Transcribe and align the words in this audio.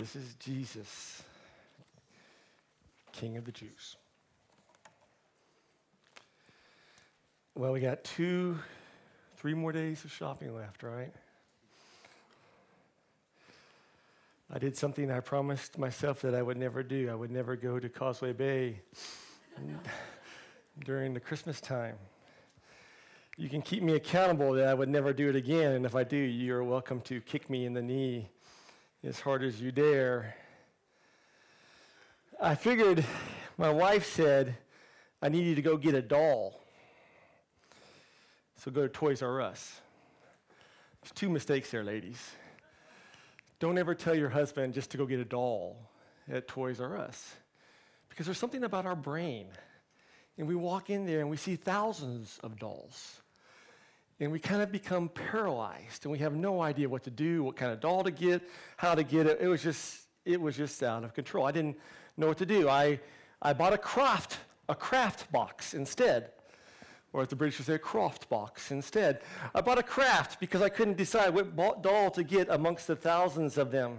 This 0.00 0.16
is 0.16 0.34
Jesus, 0.36 1.22
King 3.12 3.36
of 3.36 3.44
the 3.44 3.52
Jews. 3.52 3.98
Well, 7.54 7.72
we 7.72 7.80
got 7.80 8.02
two, 8.02 8.58
three 9.36 9.52
more 9.52 9.72
days 9.72 10.02
of 10.02 10.10
shopping 10.10 10.56
left, 10.56 10.82
right? 10.82 11.12
I 14.50 14.58
did 14.58 14.74
something 14.74 15.10
I 15.10 15.20
promised 15.20 15.76
myself 15.76 16.22
that 16.22 16.34
I 16.34 16.40
would 16.40 16.56
never 16.56 16.82
do. 16.82 17.10
I 17.10 17.14
would 17.14 17.30
never 17.30 17.54
go 17.54 17.78
to 17.78 17.90
Causeway 17.90 18.32
Bay 18.32 18.80
during 20.82 21.12
the 21.12 21.20
Christmas 21.20 21.60
time. 21.60 21.96
You 23.36 23.50
can 23.50 23.60
keep 23.60 23.82
me 23.82 23.96
accountable 23.96 24.54
that 24.54 24.66
I 24.66 24.72
would 24.72 24.88
never 24.88 25.12
do 25.12 25.28
it 25.28 25.36
again, 25.36 25.72
and 25.72 25.84
if 25.84 25.94
I 25.94 26.04
do, 26.04 26.16
you're 26.16 26.64
welcome 26.64 27.02
to 27.02 27.20
kick 27.20 27.50
me 27.50 27.66
in 27.66 27.74
the 27.74 27.82
knee 27.82 28.30
as 29.04 29.20
hard 29.20 29.42
as 29.42 29.60
you 29.60 29.72
dare. 29.72 30.34
I 32.40 32.54
figured 32.54 33.04
my 33.56 33.70
wife 33.70 34.06
said 34.06 34.56
I 35.22 35.28
needed 35.28 35.56
to 35.56 35.62
go 35.62 35.76
get 35.76 35.94
a 35.94 36.02
doll. 36.02 36.60
So 38.56 38.70
go 38.70 38.82
to 38.82 38.88
Toys 38.88 39.22
R 39.22 39.40
Us. 39.40 39.80
There's 41.00 41.12
two 41.12 41.30
mistakes 41.30 41.70
there, 41.70 41.84
ladies. 41.84 42.30
Don't 43.58 43.78
ever 43.78 43.94
tell 43.94 44.14
your 44.14 44.28
husband 44.28 44.74
just 44.74 44.90
to 44.90 44.98
go 44.98 45.06
get 45.06 45.20
a 45.20 45.24
doll 45.24 45.76
at 46.30 46.46
Toys 46.46 46.80
R 46.80 46.98
Us. 46.98 47.36
Because 48.08 48.26
there's 48.26 48.38
something 48.38 48.64
about 48.64 48.84
our 48.84 48.96
brain. 48.96 49.46
And 50.36 50.46
we 50.46 50.54
walk 50.54 50.90
in 50.90 51.06
there 51.06 51.20
and 51.20 51.30
we 51.30 51.36
see 51.36 51.56
thousands 51.56 52.38
of 52.42 52.58
dolls. 52.58 53.20
And 54.20 54.30
we 54.30 54.38
kind 54.38 54.62
of 54.62 54.70
become 54.70 55.08
paralyzed 55.08 56.04
and 56.04 56.12
we 56.12 56.18
have 56.18 56.34
no 56.34 56.60
idea 56.60 56.88
what 56.88 57.02
to 57.04 57.10
do, 57.10 57.42
what 57.42 57.56
kind 57.56 57.72
of 57.72 57.80
doll 57.80 58.04
to 58.04 58.10
get, 58.10 58.42
how 58.76 58.94
to 58.94 59.02
get 59.02 59.26
it. 59.26 59.38
It 59.40 59.48
was 59.48 59.62
just, 59.62 60.02
it 60.24 60.40
was 60.40 60.56
just 60.56 60.82
out 60.82 61.04
of 61.04 61.14
control. 61.14 61.46
I 61.46 61.52
didn't 61.52 61.78
know 62.16 62.28
what 62.28 62.38
to 62.38 62.46
do. 62.46 62.68
I, 62.68 63.00
I 63.40 63.54
bought 63.54 63.72
a 63.72 63.78
craft, 63.78 64.38
a 64.68 64.74
craft 64.74 65.32
box 65.32 65.74
instead 65.74 66.30
or 67.12 67.22
as 67.22 67.28
the 67.28 67.36
British 67.36 67.58
would 67.58 67.66
say, 67.66 67.74
a 67.74 67.78
croft 67.78 68.28
box 68.28 68.70
instead. 68.70 69.20
I 69.54 69.60
bought 69.60 69.78
a 69.78 69.82
craft 69.82 70.38
because 70.38 70.62
I 70.62 70.68
couldn't 70.68 70.96
decide 70.96 71.30
what 71.30 71.82
doll 71.82 72.10
to 72.12 72.22
get 72.22 72.48
amongst 72.50 72.86
the 72.86 72.96
thousands 72.96 73.58
of 73.58 73.70
them. 73.70 73.98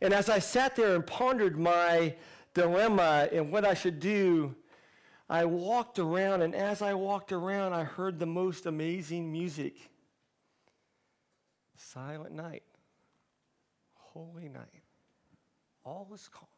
And 0.00 0.12
as 0.12 0.28
I 0.28 0.38
sat 0.38 0.76
there 0.76 0.94
and 0.94 1.06
pondered 1.06 1.58
my 1.58 2.14
dilemma 2.54 3.28
and 3.32 3.52
what 3.52 3.64
I 3.64 3.74
should 3.74 4.00
do, 4.00 4.54
I 5.30 5.44
walked 5.44 5.98
around, 5.98 6.42
and 6.42 6.54
as 6.54 6.80
I 6.80 6.94
walked 6.94 7.32
around, 7.32 7.74
I 7.74 7.84
heard 7.84 8.18
the 8.18 8.26
most 8.26 8.66
amazing 8.66 9.30
music. 9.30 9.76
Silent 11.76 12.32
night, 12.32 12.62
holy 13.94 14.48
night. 14.48 14.82
All 15.84 16.06
was 16.10 16.28
calm, 16.28 16.48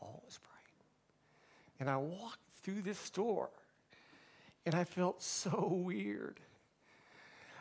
all 0.00 0.22
was 0.24 0.38
bright. 0.38 0.54
And 1.80 1.90
I 1.90 1.96
walked 1.96 2.40
through 2.62 2.82
this 2.82 2.98
store 2.98 3.50
and 4.66 4.74
I 4.74 4.84
felt 4.84 5.22
so 5.22 5.68
weird. 5.84 6.40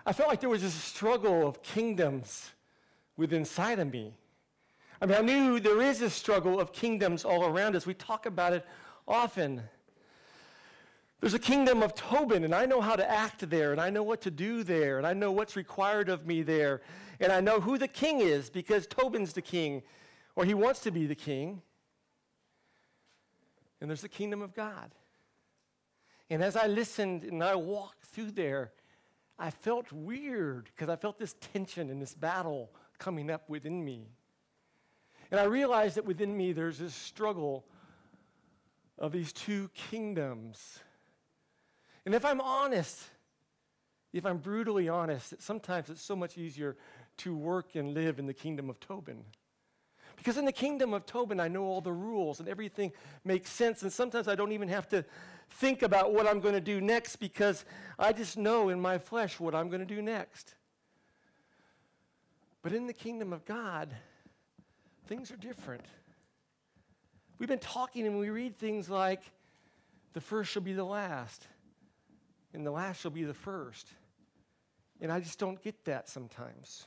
I 0.06 0.14
felt 0.14 0.30
like 0.30 0.40
there 0.40 0.50
was 0.50 0.62
this 0.62 0.74
struggle 0.74 1.48
of 1.48 1.62
kingdoms 1.62 2.52
within 3.18 3.40
inside 3.40 3.80
of 3.80 3.92
me. 3.92 4.14
I 5.02 5.06
mean, 5.06 5.18
I 5.18 5.22
knew 5.22 5.60
there 5.60 5.82
is 5.82 6.02
a 6.02 6.10
struggle 6.10 6.60
of 6.60 6.72
kingdoms 6.72 7.26
all 7.26 7.46
around 7.46 7.76
us. 7.76 7.86
We 7.86 7.94
talk 7.94 8.26
about 8.26 8.54
it 8.54 8.66
often. 9.08 9.62
There's 11.20 11.34
a 11.34 11.40
kingdom 11.40 11.82
of 11.82 11.96
Tobin, 11.96 12.44
and 12.44 12.54
I 12.54 12.66
know 12.66 12.82
how 12.82 12.96
to 12.96 13.10
act 13.10 13.50
there, 13.50 13.72
and 13.72 13.80
I 13.80 13.90
know 13.90 14.04
what 14.04 14.22
to 14.22 14.32
do 14.32 14.64
there, 14.64 14.98
and 14.98 15.08
I 15.08 15.14
know 15.14 15.32
what's 15.32 15.56
required 15.56 16.10
of 16.10 16.26
me 16.26 16.42
there, 16.42 16.82
and 17.20 17.32
I 17.32 17.40
know 17.40 17.62
who 17.62 17.78
the 17.78 17.88
king 17.88 18.20
is 18.20 18.50
because 18.50 18.88
Tobin's 18.88 19.34
the 19.34 19.42
king, 19.42 19.84
or 20.36 20.44
he 20.44 20.54
wants 20.54 20.82
to 20.82 20.92
be 20.92 21.06
the 21.06 21.16
king. 21.16 21.62
And 23.80 23.90
there's 23.90 24.02
the 24.02 24.10
kingdom 24.10 24.42
of 24.42 24.54
God. 24.54 24.92
And 26.30 26.44
as 26.44 26.56
I 26.56 26.68
listened 26.68 27.24
and 27.24 27.44
I 27.44 27.56
walked 27.56 28.04
through 28.06 28.32
there, 28.32 28.72
I 29.38 29.50
felt 29.50 29.92
weird 29.92 30.70
because 30.74 30.90
I 30.90 30.96
felt 30.96 31.20
this 31.20 31.36
tension 31.40 31.90
and 31.90 32.02
this 32.02 32.14
battle 32.14 32.72
coming 32.98 33.30
up 33.30 33.50
within 33.50 33.84
me. 33.84 34.08
And 35.32 35.40
I 35.40 35.44
realized 35.44 35.96
that 35.98 36.06
within 36.06 36.36
me 36.36 36.54
there's 36.54 36.80
this 36.80 36.94
struggle 36.94 37.66
of 38.98 39.12
these 39.12 39.34
two 39.34 39.70
kingdoms. 39.74 40.80
And 42.06 42.14
if 42.14 42.26
I'm 42.26 42.42
honest, 42.42 43.02
if 44.12 44.26
I'm 44.26 44.38
brutally 44.38 44.90
honest, 44.90 45.42
sometimes 45.42 45.90
it's 45.90 46.02
so 46.02 46.16
much 46.16 46.38
easier 46.38 46.78
to 47.18 47.36
work 47.36 47.76
and 47.76 47.94
live 47.94 48.20
in 48.20 48.26
the 48.26 48.34
kingdom 48.34 48.70
of 48.70 48.80
Tobin. 48.80 49.24
Because 50.16 50.38
in 50.38 50.46
the 50.46 50.52
kingdom 50.52 50.94
of 50.94 51.06
Tobin, 51.06 51.40
I 51.40 51.48
know 51.48 51.64
all 51.64 51.82
the 51.82 51.92
rules 51.92 52.40
and 52.40 52.48
everything 52.48 52.92
makes 53.26 53.52
sense. 53.52 53.82
And 53.82 53.92
sometimes 53.92 54.28
I 54.28 54.36
don't 54.36 54.52
even 54.52 54.70
have 54.70 54.88
to 54.90 55.04
think 55.50 55.82
about 55.82 56.14
what 56.14 56.28
I'm 56.28 56.40
going 56.40 56.54
to 56.54 56.62
do 56.62 56.80
next 56.80 57.18
because 57.18 57.66
I 57.98 58.14
just 58.14 58.38
know 58.38 58.70
in 58.70 58.80
my 58.80 58.98
flesh 58.98 59.40
what 59.40 59.56
I'm 59.56 59.70
going 59.70 59.86
to 59.86 59.86
do 59.86 60.02
next. 60.02 60.56
But 62.62 62.74
in 62.74 62.88
the 62.88 62.94
kingdom 62.94 63.34
of 63.34 63.44
God, 63.44 63.94
things 65.08 65.32
are 65.32 65.36
different. 65.36 65.86
We've 67.38 67.50
been 67.50 67.60
talking 67.60 68.06
and 68.06 68.18
we 68.18 68.30
read 68.30 68.58
things 68.58 68.90
like, 68.90 69.22
the 70.14 70.22
first 70.22 70.52
shall 70.52 70.62
be 70.62 70.74
the 70.74 70.84
last, 70.84 71.48
and 72.54 72.66
the 72.66 72.72
last 72.72 73.02
shall 73.02 73.12
be 73.12 73.24
the 73.24 73.34
first. 73.34 73.88
And 75.02 75.12
I 75.12 75.20
just 75.20 75.40
don't 75.40 75.62
get 75.62 75.86
that 75.86 76.08
sometimes. 76.08 76.86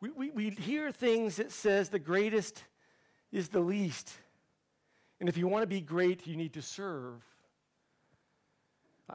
We, 0.00 0.10
we, 0.10 0.30
we 0.30 0.50
hear 0.50 0.90
things 0.90 1.36
that 1.36 1.52
says 1.52 1.88
the 1.88 1.98
greatest 1.98 2.64
is 3.30 3.48
the 3.48 3.60
least. 3.60 4.12
And 5.20 5.28
if 5.28 5.36
you 5.36 5.46
want 5.48 5.62
to 5.62 5.66
be 5.68 5.80
great, 5.80 6.26
you 6.26 6.36
need 6.36 6.54
to 6.54 6.62
serve. 6.62 7.22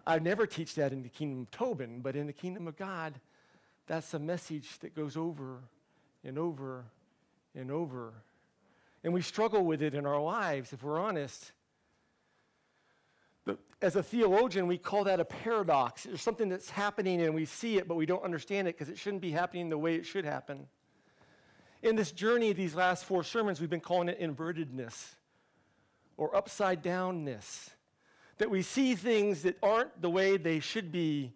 I 0.05 0.19
never 0.19 0.45
teach 0.45 0.75
that 0.75 0.91
in 0.91 1.01
the 1.01 1.09
kingdom 1.09 1.41
of 1.41 1.51
Tobin, 1.51 2.01
but 2.01 2.15
in 2.15 2.27
the 2.27 2.33
kingdom 2.33 2.67
of 2.67 2.77
God, 2.77 3.19
that's 3.87 4.13
a 4.13 4.19
message 4.19 4.79
that 4.79 4.93
goes 4.93 5.17
over 5.17 5.59
and 6.23 6.37
over 6.37 6.85
and 7.55 7.71
over. 7.71 8.13
And 9.07 9.13
we 9.13 9.21
struggle 9.21 9.63
with 9.63 9.81
it 9.81 9.93
in 9.93 10.05
our 10.05 10.19
lives, 10.19 10.73
if 10.73 10.83
we're 10.83 10.99
honest. 10.99 11.53
But 13.45 13.57
as 13.81 13.95
a 13.95 14.03
theologian, 14.03 14.67
we 14.67 14.77
call 14.77 15.05
that 15.05 15.21
a 15.21 15.23
paradox. 15.23 16.03
There's 16.03 16.21
something 16.21 16.49
that's 16.49 16.69
happening 16.69 17.21
and 17.21 17.33
we 17.33 17.45
see 17.45 17.77
it, 17.77 17.87
but 17.87 17.95
we 17.95 18.05
don't 18.05 18.21
understand 18.21 18.67
it 18.67 18.75
because 18.77 18.89
it 18.89 18.97
shouldn't 18.97 19.21
be 19.21 19.31
happening 19.31 19.69
the 19.69 19.77
way 19.77 19.95
it 19.95 20.05
should 20.05 20.25
happen. 20.25 20.67
In 21.81 21.95
this 21.95 22.11
journey, 22.11 22.51
these 22.51 22.75
last 22.75 23.05
four 23.05 23.23
sermons, 23.23 23.61
we've 23.61 23.69
been 23.69 23.79
calling 23.79 24.09
it 24.09 24.19
invertedness 24.19 25.15
or 26.17 26.35
upside 26.35 26.83
downness. 26.83 27.69
That 28.39 28.49
we 28.49 28.61
see 28.61 28.93
things 28.93 29.43
that 29.43 29.57
aren't 29.63 30.01
the 30.01 30.09
way 30.09 30.35
they 30.35 30.59
should 30.59 30.91
be 30.91 31.31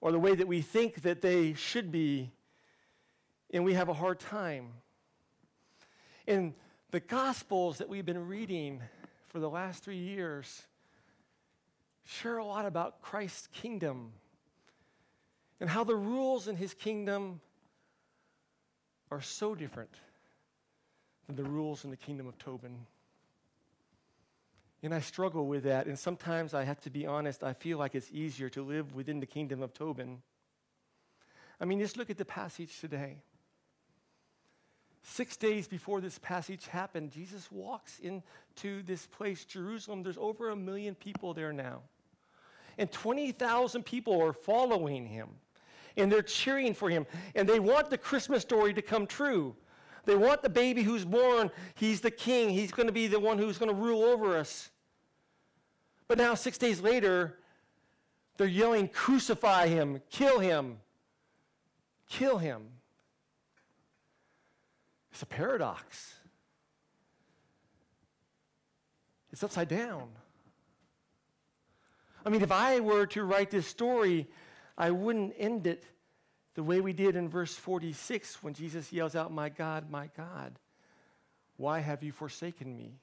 or 0.00 0.12
the 0.12 0.20
way 0.20 0.36
that 0.36 0.46
we 0.46 0.62
think 0.62 1.02
that 1.02 1.22
they 1.22 1.54
should 1.54 1.90
be, 1.90 2.30
and 3.52 3.64
we 3.64 3.74
have 3.74 3.88
a 3.88 3.94
hard 3.94 4.20
time. 4.20 4.68
In 6.28 6.54
the 6.94 7.00
Gospels 7.00 7.78
that 7.78 7.88
we've 7.88 8.06
been 8.06 8.28
reading 8.28 8.80
for 9.26 9.40
the 9.40 9.50
last 9.50 9.82
three 9.82 9.98
years 9.98 10.62
share 12.04 12.38
a 12.38 12.44
lot 12.44 12.66
about 12.66 13.02
Christ's 13.02 13.48
kingdom 13.48 14.12
and 15.58 15.68
how 15.68 15.82
the 15.82 15.96
rules 15.96 16.46
in 16.46 16.54
his 16.54 16.72
kingdom 16.72 17.40
are 19.10 19.20
so 19.20 19.56
different 19.56 19.90
than 21.26 21.34
the 21.34 21.42
rules 21.42 21.82
in 21.82 21.90
the 21.90 21.96
kingdom 21.96 22.28
of 22.28 22.38
Tobin. 22.38 22.86
And 24.84 24.94
I 24.94 25.00
struggle 25.00 25.48
with 25.48 25.64
that. 25.64 25.88
And 25.88 25.98
sometimes 25.98 26.54
I 26.54 26.62
have 26.62 26.80
to 26.82 26.90
be 26.90 27.06
honest, 27.06 27.42
I 27.42 27.54
feel 27.54 27.76
like 27.76 27.96
it's 27.96 28.12
easier 28.12 28.48
to 28.50 28.62
live 28.62 28.94
within 28.94 29.18
the 29.18 29.26
kingdom 29.26 29.62
of 29.62 29.74
Tobin. 29.74 30.22
I 31.60 31.64
mean, 31.64 31.80
just 31.80 31.96
look 31.96 32.08
at 32.08 32.18
the 32.18 32.24
passage 32.24 32.78
today. 32.78 33.16
Six 35.06 35.36
days 35.36 35.68
before 35.68 36.00
this 36.00 36.18
passage 36.18 36.66
happened, 36.66 37.10
Jesus 37.10 37.52
walks 37.52 38.00
into 38.00 38.82
this 38.84 39.06
place, 39.06 39.44
Jerusalem. 39.44 40.02
There's 40.02 40.16
over 40.16 40.48
a 40.48 40.56
million 40.56 40.94
people 40.94 41.34
there 41.34 41.52
now. 41.52 41.82
And 42.78 42.90
20,000 42.90 43.84
people 43.84 44.20
are 44.22 44.32
following 44.32 45.06
him 45.06 45.28
and 45.98 46.10
they're 46.10 46.22
cheering 46.22 46.72
for 46.72 46.88
him. 46.88 47.06
And 47.34 47.46
they 47.46 47.60
want 47.60 47.90
the 47.90 47.98
Christmas 47.98 48.42
story 48.42 48.72
to 48.74 48.82
come 48.82 49.06
true. 49.06 49.54
They 50.06 50.16
want 50.16 50.42
the 50.42 50.48
baby 50.48 50.82
who's 50.82 51.04
born, 51.04 51.50
he's 51.74 52.00
the 52.00 52.10
king, 52.10 52.50
he's 52.50 52.72
going 52.72 52.86
to 52.88 52.92
be 52.92 53.06
the 53.06 53.20
one 53.20 53.38
who's 53.38 53.58
going 53.58 53.70
to 53.70 53.76
rule 53.76 54.02
over 54.04 54.36
us. 54.36 54.70
But 56.08 56.18
now, 56.18 56.34
six 56.34 56.58
days 56.58 56.80
later, 56.80 57.38
they're 58.36 58.46
yelling, 58.46 58.88
Crucify 58.88 59.68
him, 59.68 60.00
kill 60.10 60.40
him, 60.40 60.78
kill 62.08 62.38
him. 62.38 62.73
It's 65.14 65.22
a 65.22 65.26
paradox. 65.26 66.14
It's 69.32 69.44
upside 69.44 69.68
down. 69.68 70.08
I 72.26 72.30
mean, 72.30 72.42
if 72.42 72.50
I 72.50 72.80
were 72.80 73.06
to 73.06 73.22
write 73.22 73.48
this 73.48 73.68
story, 73.68 74.26
I 74.76 74.90
wouldn't 74.90 75.34
end 75.38 75.68
it 75.68 75.84
the 76.56 76.64
way 76.64 76.80
we 76.80 76.92
did 76.92 77.14
in 77.14 77.28
verse 77.28 77.54
46 77.54 78.42
when 78.42 78.54
Jesus 78.54 78.92
yells 78.92 79.14
out, 79.14 79.32
My 79.32 79.50
God, 79.50 79.88
my 79.88 80.10
God, 80.16 80.58
why 81.58 81.78
have 81.78 82.02
you 82.02 82.10
forsaken 82.10 82.76
me? 82.76 82.98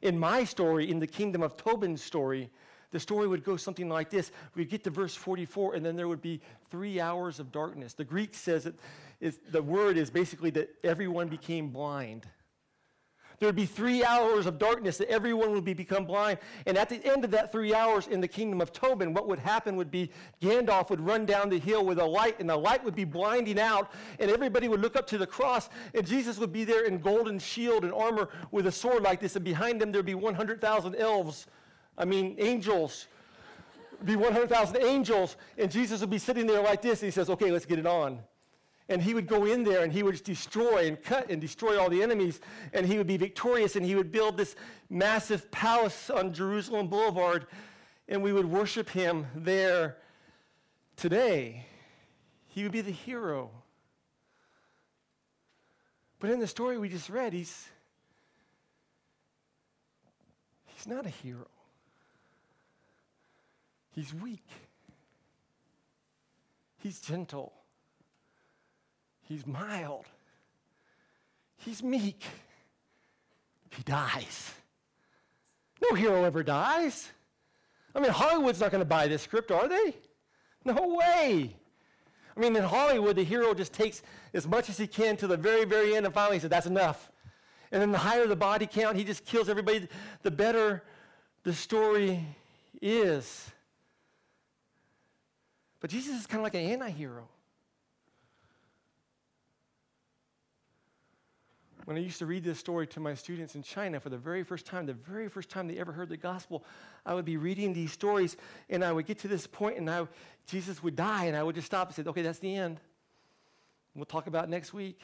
In 0.00 0.18
my 0.18 0.44
story, 0.44 0.90
in 0.90 1.00
the 1.00 1.06
kingdom 1.06 1.42
of 1.42 1.58
Tobin's 1.58 2.02
story, 2.02 2.48
the 2.90 3.00
story 3.00 3.28
would 3.28 3.44
go 3.44 3.56
something 3.56 3.88
like 3.88 4.10
this. 4.10 4.30
We'd 4.54 4.70
get 4.70 4.84
to 4.84 4.90
verse 4.90 5.14
44, 5.14 5.74
and 5.74 5.84
then 5.84 5.96
there 5.96 6.08
would 6.08 6.22
be 6.22 6.40
three 6.70 7.00
hours 7.00 7.38
of 7.38 7.52
darkness. 7.52 7.94
The 7.94 8.04
Greek 8.04 8.34
says 8.34 8.66
it 8.66 8.74
is 9.20 9.40
the 9.50 9.62
word 9.62 9.96
is 9.96 10.10
basically 10.10 10.50
that 10.50 10.70
everyone 10.84 11.28
became 11.28 11.68
blind. 11.68 12.26
There 13.38 13.46
would 13.46 13.56
be 13.56 13.66
three 13.66 14.04
hours 14.04 14.46
of 14.46 14.58
darkness 14.58 14.98
that 14.98 15.08
everyone 15.08 15.52
would 15.52 15.64
be 15.64 15.72
become 15.72 16.04
blind. 16.04 16.38
And 16.66 16.76
at 16.76 16.88
the 16.88 17.04
end 17.04 17.24
of 17.24 17.30
that 17.30 17.52
three 17.52 17.72
hours 17.72 18.08
in 18.08 18.20
the 18.20 18.26
kingdom 18.26 18.60
of 18.60 18.72
Tobin, 18.72 19.14
what 19.14 19.28
would 19.28 19.38
happen 19.38 19.76
would 19.76 19.92
be 19.92 20.10
Gandalf 20.42 20.90
would 20.90 21.00
run 21.00 21.24
down 21.24 21.48
the 21.48 21.58
hill 21.58 21.84
with 21.84 22.00
a 22.00 22.04
light, 22.04 22.40
and 22.40 22.50
the 22.50 22.56
light 22.56 22.82
would 22.84 22.96
be 22.96 23.04
blinding 23.04 23.60
out, 23.60 23.92
and 24.18 24.28
everybody 24.30 24.66
would 24.66 24.80
look 24.80 24.96
up 24.96 25.06
to 25.08 25.18
the 25.18 25.26
cross, 25.26 25.68
and 25.94 26.04
Jesus 26.04 26.38
would 26.38 26.52
be 26.52 26.64
there 26.64 26.84
in 26.84 26.98
golden 26.98 27.38
shield 27.38 27.84
and 27.84 27.92
armor 27.92 28.28
with 28.50 28.66
a 28.66 28.72
sword 28.72 29.04
like 29.04 29.20
this, 29.20 29.36
and 29.36 29.44
behind 29.44 29.80
him 29.80 29.92
there'd 29.92 30.04
be 30.04 30.16
100,000 30.16 30.96
elves. 30.96 31.46
I 31.98 32.06
mean, 32.06 32.36
angels. 32.38 33.08
Be 34.04 34.16
100,000 34.16 34.80
angels, 34.82 35.36
and 35.58 35.70
Jesus 35.70 36.00
would 36.00 36.10
be 36.10 36.18
sitting 36.18 36.46
there 36.46 36.62
like 36.62 36.80
this, 36.80 37.02
and 37.02 37.08
he 37.08 37.10
says, 37.10 37.28
Okay, 37.28 37.50
let's 37.50 37.66
get 37.66 37.78
it 37.78 37.86
on 37.86 38.20
and 38.88 39.02
he 39.02 39.14
would 39.14 39.26
go 39.26 39.44
in 39.44 39.64
there 39.64 39.82
and 39.82 39.92
he 39.92 40.02
would 40.02 40.22
destroy 40.24 40.86
and 40.86 41.02
cut 41.02 41.30
and 41.30 41.40
destroy 41.40 41.78
all 41.78 41.90
the 41.90 42.02
enemies 42.02 42.40
and 42.72 42.86
he 42.86 42.96
would 42.96 43.06
be 43.06 43.16
victorious 43.16 43.76
and 43.76 43.84
he 43.84 43.94
would 43.94 44.10
build 44.10 44.36
this 44.36 44.56
massive 44.88 45.50
palace 45.50 46.08
on 46.10 46.32
Jerusalem 46.32 46.88
Boulevard 46.88 47.46
and 48.08 48.22
we 48.22 48.32
would 48.32 48.46
worship 48.46 48.88
him 48.88 49.26
there 49.34 49.98
today. 50.96 51.66
He 52.46 52.62
would 52.62 52.72
be 52.72 52.80
the 52.80 52.90
hero. 52.90 53.50
But 56.18 56.30
in 56.30 56.40
the 56.40 56.46
story 56.46 56.78
we 56.78 56.88
just 56.88 57.10
read, 57.10 57.32
he's 57.32 57.68
he's 60.64 60.86
not 60.86 61.06
a 61.06 61.10
hero. 61.10 61.46
He's 63.98 64.14
weak. 64.14 64.46
He's 66.76 67.00
gentle. 67.00 67.52
He's 69.22 69.44
mild. 69.44 70.04
He's 71.56 71.82
meek. 71.82 72.22
He 73.74 73.82
dies. 73.82 74.52
No 75.82 75.96
hero 75.96 76.22
ever 76.22 76.44
dies. 76.44 77.10
I 77.92 77.98
mean, 77.98 78.12
Hollywood's 78.12 78.60
not 78.60 78.70
going 78.70 78.82
to 78.82 78.88
buy 78.88 79.08
this 79.08 79.22
script, 79.22 79.50
are 79.50 79.66
they? 79.66 79.96
No 80.64 80.96
way. 80.96 81.56
I 82.36 82.40
mean, 82.40 82.54
in 82.54 82.62
Hollywood, 82.62 83.16
the 83.16 83.24
hero 83.24 83.52
just 83.52 83.72
takes 83.72 84.02
as 84.32 84.46
much 84.46 84.70
as 84.70 84.78
he 84.78 84.86
can 84.86 85.16
to 85.16 85.26
the 85.26 85.36
very, 85.36 85.64
very 85.64 85.96
end, 85.96 86.06
and 86.06 86.14
finally 86.14 86.36
he 86.36 86.40
says, 86.40 86.50
That's 86.50 86.66
enough. 86.66 87.10
And 87.72 87.82
then 87.82 87.90
the 87.90 87.98
higher 87.98 88.28
the 88.28 88.36
body 88.36 88.68
count, 88.68 88.96
he 88.96 89.02
just 89.02 89.24
kills 89.24 89.48
everybody, 89.48 89.88
the 90.22 90.30
better 90.30 90.84
the 91.42 91.52
story 91.52 92.24
is. 92.80 93.50
But 95.80 95.90
Jesus 95.90 96.20
is 96.20 96.26
kind 96.26 96.40
of 96.40 96.44
like 96.44 96.54
an 96.54 96.62
anti 96.62 96.90
hero. 96.90 97.28
when 101.88 101.96
I 101.96 102.00
used 102.00 102.18
to 102.18 102.26
read 102.26 102.44
this 102.44 102.58
story 102.58 102.86
to 102.88 103.00
my 103.00 103.14
students 103.14 103.54
in 103.54 103.62
China 103.62 103.98
for 103.98 104.10
the 104.10 104.18
very 104.18 104.42
first 104.42 104.66
time, 104.66 104.84
the 104.84 104.92
very 104.92 105.26
first 105.26 105.48
time 105.48 105.66
they 105.68 105.78
ever 105.78 105.90
heard 105.90 106.10
the 106.10 106.18
gospel, 106.18 106.62
I 107.06 107.14
would 107.14 107.24
be 107.24 107.38
reading 107.38 107.72
these 107.72 107.92
stories 107.92 108.36
and 108.68 108.84
I 108.84 108.92
would 108.92 109.06
get 109.06 109.20
to 109.20 109.28
this 109.28 109.46
point 109.46 109.78
and 109.78 109.88
I, 109.88 110.06
Jesus 110.46 110.82
would 110.82 110.96
die 110.96 111.24
and 111.24 111.34
I 111.34 111.42
would 111.42 111.54
just 111.54 111.64
stop 111.64 111.88
and 111.88 111.96
say, 111.96 112.02
okay, 112.06 112.20
that's 112.20 112.40
the 112.40 112.54
end. 112.54 112.78
We'll 113.94 114.04
talk 114.04 114.26
about 114.26 114.50
next 114.50 114.74
week. 114.74 115.00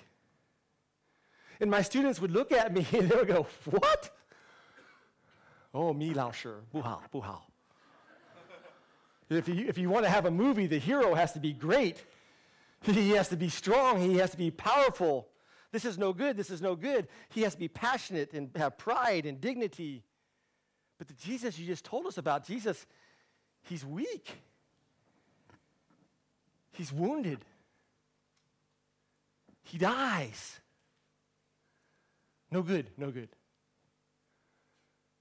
And 1.58 1.70
my 1.70 1.80
students 1.80 2.20
would 2.20 2.32
look 2.32 2.52
at 2.52 2.74
me 2.74 2.86
and 2.92 3.08
they 3.08 3.16
would 3.16 3.28
go, 3.28 3.46
what? 3.64 4.14
Oh, 5.72 5.94
mi 5.94 6.12
lao 6.12 6.32
shi, 6.32 6.50
bu 6.70 6.82
hao, 6.82 7.00
bu 7.10 7.22
hao. 7.22 7.44
If 9.30 9.48
you, 9.48 9.66
if 9.66 9.78
you 9.78 9.88
want 9.88 10.04
to 10.04 10.10
have 10.10 10.26
a 10.26 10.30
movie, 10.30 10.66
the 10.66 10.78
hero 10.78 11.14
has 11.14 11.32
to 11.32 11.40
be 11.40 11.52
great. 11.52 12.02
He 12.82 13.12
has 13.12 13.30
to 13.30 13.36
be 13.36 13.48
strong. 13.48 13.98
He 13.98 14.18
has 14.18 14.32
to 14.32 14.36
be 14.36 14.50
powerful. 14.50 15.26
This 15.72 15.86
is 15.86 15.96
no 15.96 16.12
good. 16.12 16.36
This 16.36 16.50
is 16.50 16.60
no 16.60 16.76
good. 16.76 17.08
He 17.30 17.40
has 17.40 17.54
to 17.54 17.58
be 17.58 17.66
passionate 17.66 18.34
and 18.34 18.50
have 18.56 18.76
pride 18.76 19.24
and 19.24 19.40
dignity. 19.40 20.04
But 20.98 21.08
the 21.08 21.14
Jesus 21.14 21.58
you 21.58 21.66
just 21.66 21.84
told 21.84 22.04
us 22.04 22.18
about, 22.18 22.46
Jesus, 22.46 22.86
he's 23.62 23.86
weak. 23.86 24.36
He's 26.72 26.92
wounded. 26.92 27.38
He 29.62 29.78
dies. 29.78 30.60
No 32.50 32.62
good, 32.62 32.90
no 32.98 33.10
good. 33.10 33.30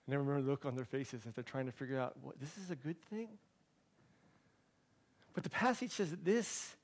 I 0.08 0.12
never 0.12 0.24
remember 0.24 0.46
the 0.46 0.52
look 0.52 0.66
on 0.66 0.76
their 0.76 0.86
faces 0.86 1.26
as 1.26 1.34
they're 1.34 1.44
trying 1.44 1.66
to 1.66 1.72
figure 1.72 2.00
out 2.00 2.16
what 2.22 2.40
this 2.40 2.58
is 2.58 2.70
a 2.70 2.76
good 2.76 3.02
thing. 3.10 3.30
But 5.34 5.44
the 5.44 5.50
passage 5.50 5.92
says 5.92 6.12
that 6.12 6.24
this 6.24 6.76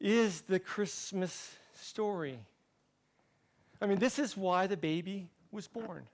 is 0.00 0.42
the 0.42 0.58
Christmas 0.58 1.56
story. 1.74 2.38
I 3.80 3.86
mean, 3.86 3.98
this 3.98 4.18
is 4.18 4.36
why 4.36 4.66
the 4.66 4.76
baby 4.76 5.28
was 5.50 5.68
born. 5.68 6.06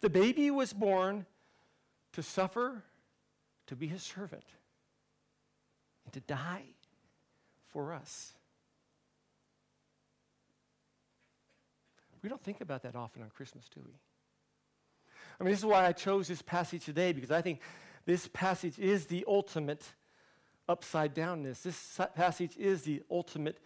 The 0.00 0.10
baby 0.10 0.50
was 0.50 0.72
born 0.72 1.26
to 2.12 2.22
suffer, 2.22 2.82
to 3.66 3.76
be 3.76 3.86
his 3.86 4.02
servant, 4.02 4.44
and 6.04 6.12
to 6.14 6.20
die 6.20 6.64
for 7.68 7.92
us. 7.92 8.32
We 12.22 12.28
don't 12.28 12.42
think 12.42 12.60
about 12.60 12.82
that 12.82 12.96
often 12.96 13.22
on 13.22 13.30
Christmas, 13.30 13.66
do 13.74 13.82
we? 13.84 13.92
I 15.38 15.44
mean, 15.44 15.50
this 15.50 15.60
is 15.60 15.66
why 15.66 15.86
I 15.86 15.92
chose 15.92 16.26
this 16.26 16.42
passage 16.42 16.84
today, 16.84 17.12
because 17.12 17.30
I 17.30 17.42
think 17.42 17.60
this 18.06 18.28
passage 18.32 18.78
is 18.78 19.06
the 19.06 19.24
ultimate 19.28 19.82
upside 20.68 21.14
downness. 21.14 21.62
This 21.62 22.00
passage 22.14 22.56
is 22.56 22.82
the 22.82 23.02
ultimate 23.10 23.58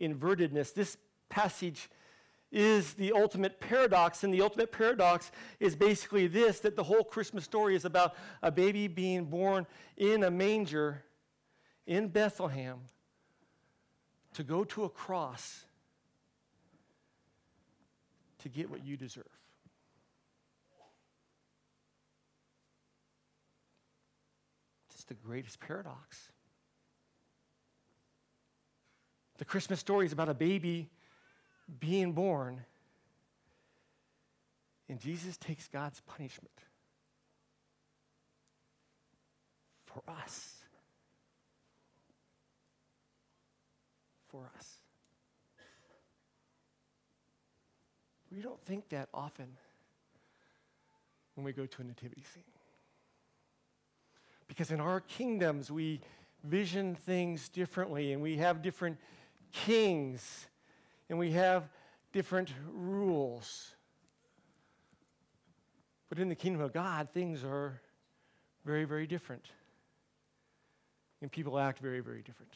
invertedness. 0.00 0.74
This 0.74 0.96
passage 1.28 1.88
is 2.52 2.94
the 2.94 3.12
ultimate 3.12 3.60
paradox. 3.60 4.22
And 4.24 4.32
the 4.32 4.40
ultimate 4.40 4.70
paradox 4.70 5.32
is 5.58 5.74
basically 5.74 6.26
this 6.26 6.60
that 6.60 6.76
the 6.76 6.84
whole 6.84 7.04
Christmas 7.04 7.44
story 7.44 7.74
is 7.74 7.84
about 7.84 8.14
a 8.42 8.50
baby 8.50 8.88
being 8.88 9.24
born 9.24 9.66
in 9.96 10.22
a 10.22 10.30
manger 10.30 11.04
in 11.86 12.08
Bethlehem 12.08 12.78
to 14.34 14.42
go 14.42 14.64
to 14.64 14.84
a 14.84 14.88
cross 14.88 15.64
to 18.38 18.48
get 18.48 18.70
what 18.70 18.84
you 18.84 18.96
deserve. 18.96 19.24
It's 24.94 25.04
the 25.04 25.14
greatest 25.14 25.60
paradox. 25.60 26.30
The 29.38 29.44
Christmas 29.44 29.80
story 29.80 30.06
is 30.06 30.12
about 30.12 30.28
a 30.28 30.34
baby 30.34 30.88
being 31.80 32.12
born, 32.12 32.64
and 34.88 35.00
Jesus 35.00 35.36
takes 35.36 35.66
God's 35.68 36.00
punishment 36.00 36.52
for 39.86 40.02
us. 40.08 40.56
For 44.28 44.50
us. 44.56 44.78
We 48.34 48.42
don't 48.42 48.60
think 48.64 48.88
that 48.88 49.08
often 49.14 49.46
when 51.34 51.44
we 51.44 51.52
go 51.52 51.66
to 51.66 51.82
a 51.82 51.84
nativity 51.84 52.24
scene. 52.32 52.42
Because 54.48 54.70
in 54.70 54.80
our 54.80 55.00
kingdoms, 55.00 55.70
we 55.70 56.00
vision 56.42 56.94
things 56.94 57.48
differently 57.48 58.12
and 58.12 58.20
we 58.20 58.36
have 58.36 58.60
different 58.60 58.98
kings 59.54 60.48
and 61.08 61.18
we 61.18 61.30
have 61.32 61.68
different 62.12 62.52
rules. 62.72 63.74
But 66.08 66.18
in 66.18 66.28
the 66.28 66.34
kingdom 66.34 66.60
of 66.60 66.72
God, 66.72 67.08
things 67.10 67.44
are 67.44 67.80
very, 68.64 68.84
very 68.84 69.06
different. 69.06 69.46
And 71.22 71.30
people 71.30 71.58
act 71.58 71.78
very, 71.78 72.00
very 72.00 72.22
different. 72.22 72.52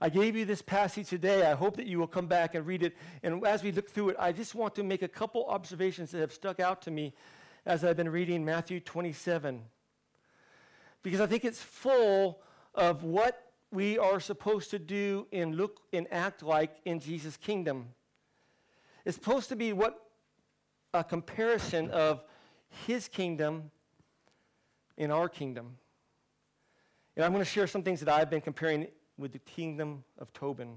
I 0.00 0.10
gave 0.10 0.36
you 0.36 0.44
this 0.44 0.60
passage 0.60 1.08
today. 1.08 1.50
I 1.50 1.54
hope 1.54 1.76
that 1.76 1.86
you 1.86 1.98
will 1.98 2.06
come 2.06 2.26
back 2.26 2.54
and 2.54 2.66
read 2.66 2.82
it. 2.82 2.94
And 3.22 3.44
as 3.46 3.62
we 3.62 3.72
look 3.72 3.90
through 3.90 4.10
it, 4.10 4.16
I 4.18 4.30
just 4.30 4.54
want 4.54 4.74
to 4.74 4.82
make 4.82 5.02
a 5.02 5.08
couple 5.08 5.46
observations 5.46 6.10
that 6.10 6.20
have 6.20 6.32
stuck 6.32 6.60
out 6.60 6.82
to 6.82 6.90
me 6.90 7.14
as 7.64 7.82
I've 7.82 7.96
been 7.96 8.10
reading 8.10 8.44
Matthew 8.44 8.78
27. 8.78 9.62
Because 11.02 11.20
I 11.20 11.26
think 11.26 11.44
it's 11.44 11.62
full 11.62 12.40
of 12.74 13.04
what 13.04 13.45
we 13.72 13.98
are 13.98 14.20
supposed 14.20 14.70
to 14.70 14.78
do 14.78 15.26
and 15.32 15.56
look 15.56 15.80
and 15.92 16.06
act 16.10 16.42
like 16.42 16.76
in 16.84 17.00
Jesus' 17.00 17.36
kingdom. 17.36 17.88
It's 19.04 19.16
supposed 19.16 19.48
to 19.50 19.56
be 19.56 19.72
what 19.72 20.00
a 20.94 21.04
comparison 21.04 21.90
of 21.90 22.22
his 22.86 23.08
kingdom 23.08 23.70
in 24.96 25.10
our 25.10 25.28
kingdom. 25.28 25.76
And 27.16 27.24
I'm 27.24 27.32
going 27.32 27.44
to 27.44 27.50
share 27.50 27.66
some 27.66 27.82
things 27.82 28.00
that 28.00 28.08
I've 28.08 28.30
been 28.30 28.40
comparing 28.40 28.88
with 29.16 29.32
the 29.32 29.38
kingdom 29.38 30.04
of 30.18 30.32
Tobin. 30.32 30.76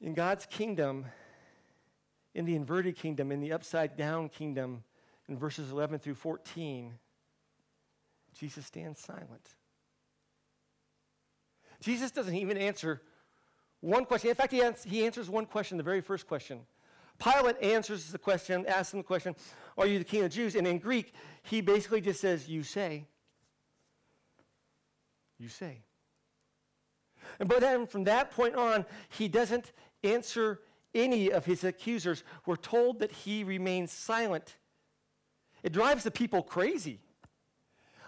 In 0.00 0.14
God's 0.14 0.46
kingdom, 0.46 1.06
in 2.34 2.44
the 2.44 2.54
inverted 2.54 2.96
kingdom, 2.96 3.32
in 3.32 3.40
the 3.40 3.52
upside 3.52 3.96
down 3.96 4.28
kingdom, 4.28 4.84
in 5.28 5.36
verses 5.36 5.70
11 5.70 5.98
through 5.98 6.14
14, 6.14 6.94
Jesus 8.38 8.66
stands 8.66 8.98
silent. 8.98 9.54
Jesus 11.80 12.10
doesn't 12.10 12.34
even 12.34 12.56
answer 12.56 13.02
one 13.80 14.04
question. 14.04 14.30
In 14.30 14.36
fact, 14.36 14.52
he, 14.52 14.62
ans- 14.62 14.84
he 14.84 15.04
answers 15.04 15.30
one 15.30 15.46
question, 15.46 15.76
the 15.76 15.84
very 15.84 16.00
first 16.00 16.26
question. 16.26 16.60
Pilate 17.18 17.60
answers 17.62 18.10
the 18.10 18.18
question, 18.18 18.64
asks 18.66 18.92
him 18.92 19.00
the 19.00 19.04
question, 19.04 19.34
Are 19.76 19.86
you 19.86 19.98
the 19.98 20.04
king 20.04 20.20
of 20.20 20.30
the 20.30 20.36
Jews? 20.36 20.54
And 20.54 20.66
in 20.66 20.78
Greek, 20.78 21.12
he 21.42 21.60
basically 21.60 22.00
just 22.00 22.20
says, 22.20 22.48
You 22.48 22.62
say. 22.62 23.06
You 25.38 25.48
say. 25.48 25.82
And 27.38 27.48
but 27.48 27.60
then 27.60 27.86
from 27.86 28.04
that 28.04 28.30
point 28.30 28.54
on, 28.54 28.86
he 29.08 29.28
doesn't 29.28 29.72
answer 30.02 30.60
any 30.94 31.30
of 31.30 31.44
his 31.44 31.64
accusers. 31.64 32.24
We're 32.46 32.56
told 32.56 33.00
that 33.00 33.12
he 33.12 33.44
remains 33.44 33.92
silent. 33.92 34.56
It 35.62 35.72
drives 35.72 36.04
the 36.04 36.10
people 36.10 36.42
crazy. 36.42 37.00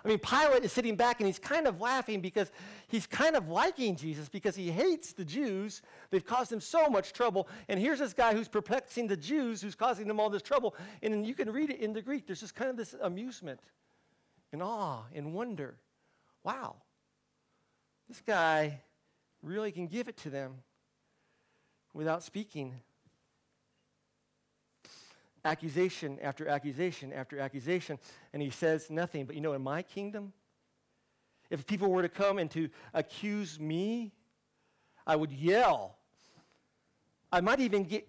I 0.05 0.09
mean, 0.09 0.19
Pilate 0.19 0.65
is 0.65 0.73
sitting 0.73 0.97
back 0.97 1.21
and 1.21 1.27
he's 1.27 1.39
kind 1.39 1.67
of 1.67 1.81
laughing 1.81 2.21
because 2.21 2.51
he's 2.89 3.07
kind 3.07 3.37
of 3.37 3.49
liking 3.49 3.97
Jesus 3.97 4.29
because 4.29 4.57
he 4.57 4.71
hates 4.71 5.13
the 5.13 5.25
Jews. 5.25 5.83
They've 6.11 6.25
caused 6.25 6.53
him 6.53 6.61
so 6.61 6.89
much 6.89 7.13
trouble. 7.13 7.49
And 7.69 7.79
here's 7.79 7.99
this 7.99 8.15
guy 8.15 8.35
who's 8.35 8.49
perplexing 8.49 9.09
the 9.09 9.17
Jews, 9.17 9.61
who's 9.61 9.75
causing 9.75 10.09
them 10.09 10.19
all 10.19 10.31
this 10.31 10.43
trouble. 10.43 10.75
And 11.03 11.27
you 11.27 11.35
can 11.35 11.51
read 11.51 11.71
it 11.71 11.81
in 11.81 11.93
the 11.93 12.03
Greek. 12.03 12.27
There's 12.27 12.41
just 12.41 12.55
kind 12.55 12.71
of 12.71 12.77
this 12.77 12.95
amusement 13.01 13.61
and 14.53 14.63
awe 14.63 15.03
and 15.15 15.35
wonder. 15.35 15.77
Wow, 16.43 16.77
this 18.09 18.23
guy 18.27 18.81
really 19.43 19.73
can 19.73 19.87
give 19.87 20.09
it 20.09 20.17
to 20.19 20.31
them 20.31 20.55
without 21.93 22.23
speaking 22.23 22.81
accusation 25.45 26.19
after 26.23 26.49
accusation 26.49 27.13
after 27.13 27.41
accusation, 27.41 27.99
and 28.33 28.43
he 28.43 28.51
says 28.51 28.91
nothing. 28.91 29.27
But 29.27 29.35
you 29.35 29.41
know, 29.41 29.53
in 29.53 29.63
my 29.63 29.83
kingdom, 29.83 30.33
if 31.51 31.67
people 31.67 31.91
were 31.91 32.03
to 32.03 32.09
come 32.09 32.39
and 32.39 32.51
to 32.53 32.69
accuse 32.95 33.59
me, 33.59 34.13
I 35.07 35.17
would 35.17 35.33
yell. 35.33 35.97
I 37.33 37.41
might 37.41 37.61
even 37.61 37.85
get 37.85 38.09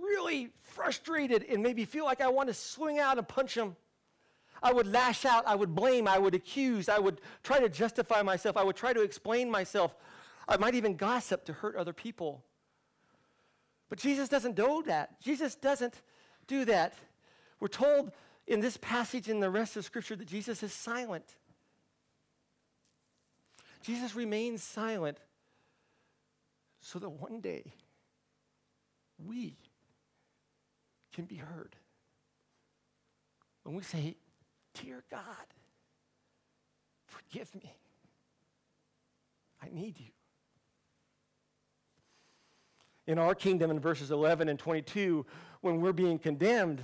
really 0.00 0.50
frustrated 0.62 1.44
and 1.48 1.62
maybe 1.62 1.84
feel 1.84 2.04
like 2.04 2.20
I 2.20 2.28
want 2.28 2.48
to 2.48 2.54
swing 2.54 2.98
out 2.98 3.18
and 3.18 3.26
punch 3.26 3.54
them. 3.54 3.76
I 4.62 4.72
would 4.72 4.86
lash 4.86 5.24
out, 5.24 5.46
I 5.46 5.56
would 5.56 5.74
blame, 5.74 6.06
I 6.06 6.18
would 6.18 6.34
accuse, 6.34 6.88
I 6.88 6.98
would 6.98 7.20
try 7.42 7.58
to 7.58 7.68
justify 7.68 8.22
myself, 8.22 8.56
I 8.56 8.62
would 8.62 8.76
try 8.76 8.92
to 8.92 9.02
explain 9.02 9.50
myself. 9.50 9.94
I 10.48 10.56
might 10.56 10.74
even 10.74 10.96
gossip 10.96 11.44
to 11.46 11.52
hurt 11.52 11.76
other 11.76 11.92
people. 11.92 12.44
But 13.88 13.98
Jesus 13.98 14.28
doesn't 14.28 14.54
do 14.54 14.82
that. 14.86 15.20
Jesus 15.20 15.54
doesn't 15.54 16.00
do 16.52 16.64
that. 16.66 16.92
We're 17.60 17.68
told 17.68 18.12
in 18.46 18.60
this 18.60 18.76
passage 18.76 19.28
in 19.28 19.40
the 19.40 19.48
rest 19.50 19.76
of 19.76 19.84
Scripture 19.84 20.16
that 20.16 20.28
Jesus 20.28 20.62
is 20.62 20.72
silent. 20.72 21.24
Jesus 23.82 24.14
remains 24.14 24.62
silent 24.62 25.18
so 26.80 26.98
that 26.98 27.08
one 27.08 27.40
day 27.40 27.72
we 29.26 29.56
can 31.14 31.24
be 31.24 31.36
heard. 31.36 31.74
When 33.62 33.74
we 33.74 33.82
say, 33.82 34.16
Dear 34.74 35.04
God, 35.10 35.46
forgive 37.06 37.54
me, 37.54 37.72
I 39.62 39.68
need 39.70 39.98
you. 39.98 40.10
In 43.12 43.18
our 43.18 43.34
kingdom, 43.34 43.70
in 43.70 43.78
verses 43.78 44.10
11 44.10 44.48
and 44.48 44.58
22, 44.58 45.26
when 45.60 45.82
we're 45.82 45.92
being 45.92 46.18
condemned. 46.18 46.82